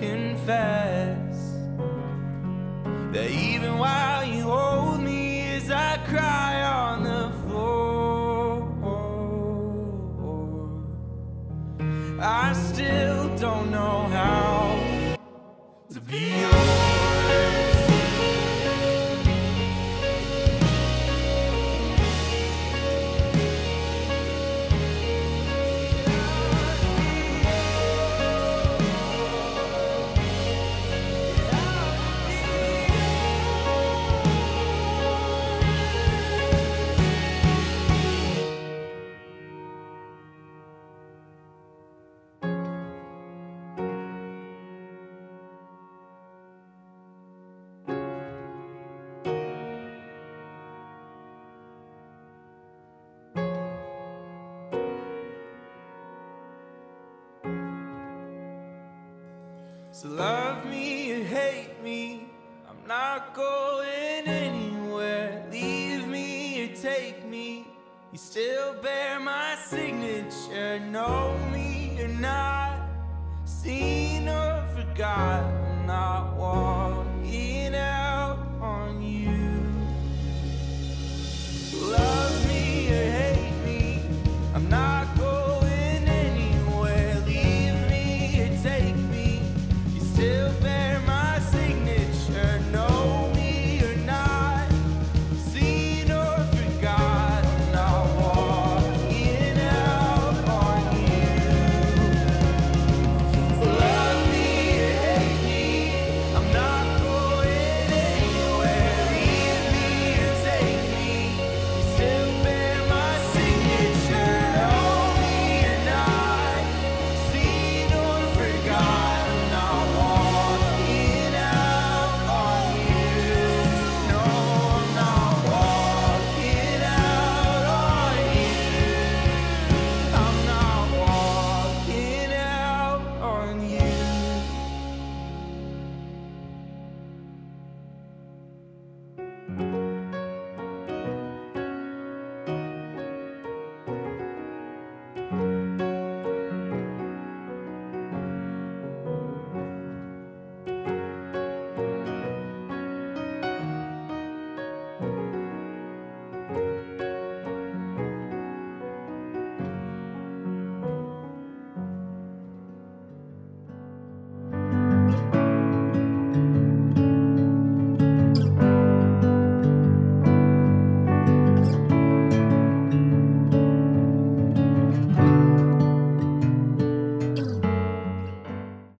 confess 0.00 1.54
that 3.12 3.30
even 3.30 3.78
while 3.78 4.15
So 59.98 60.08
love 60.08 60.66
me 60.66 61.10
or 61.12 61.24
hate 61.24 61.82
me, 61.82 62.28
I'm 62.68 62.86
not 62.86 63.32
going 63.32 64.26
anywhere. 64.26 65.42
Leave 65.50 66.06
me 66.06 66.64
or 66.64 66.76
take 66.76 67.24
me, 67.24 67.66
you 68.12 68.18
still 68.18 68.74
bear 68.82 69.18
my 69.18 69.56
signature. 69.56 70.80
Know 70.80 71.34
me 71.50 71.96
or 72.02 72.08
not, 72.08 72.78
seen 73.46 74.28
or 74.28 74.66
forgot. 74.76 75.56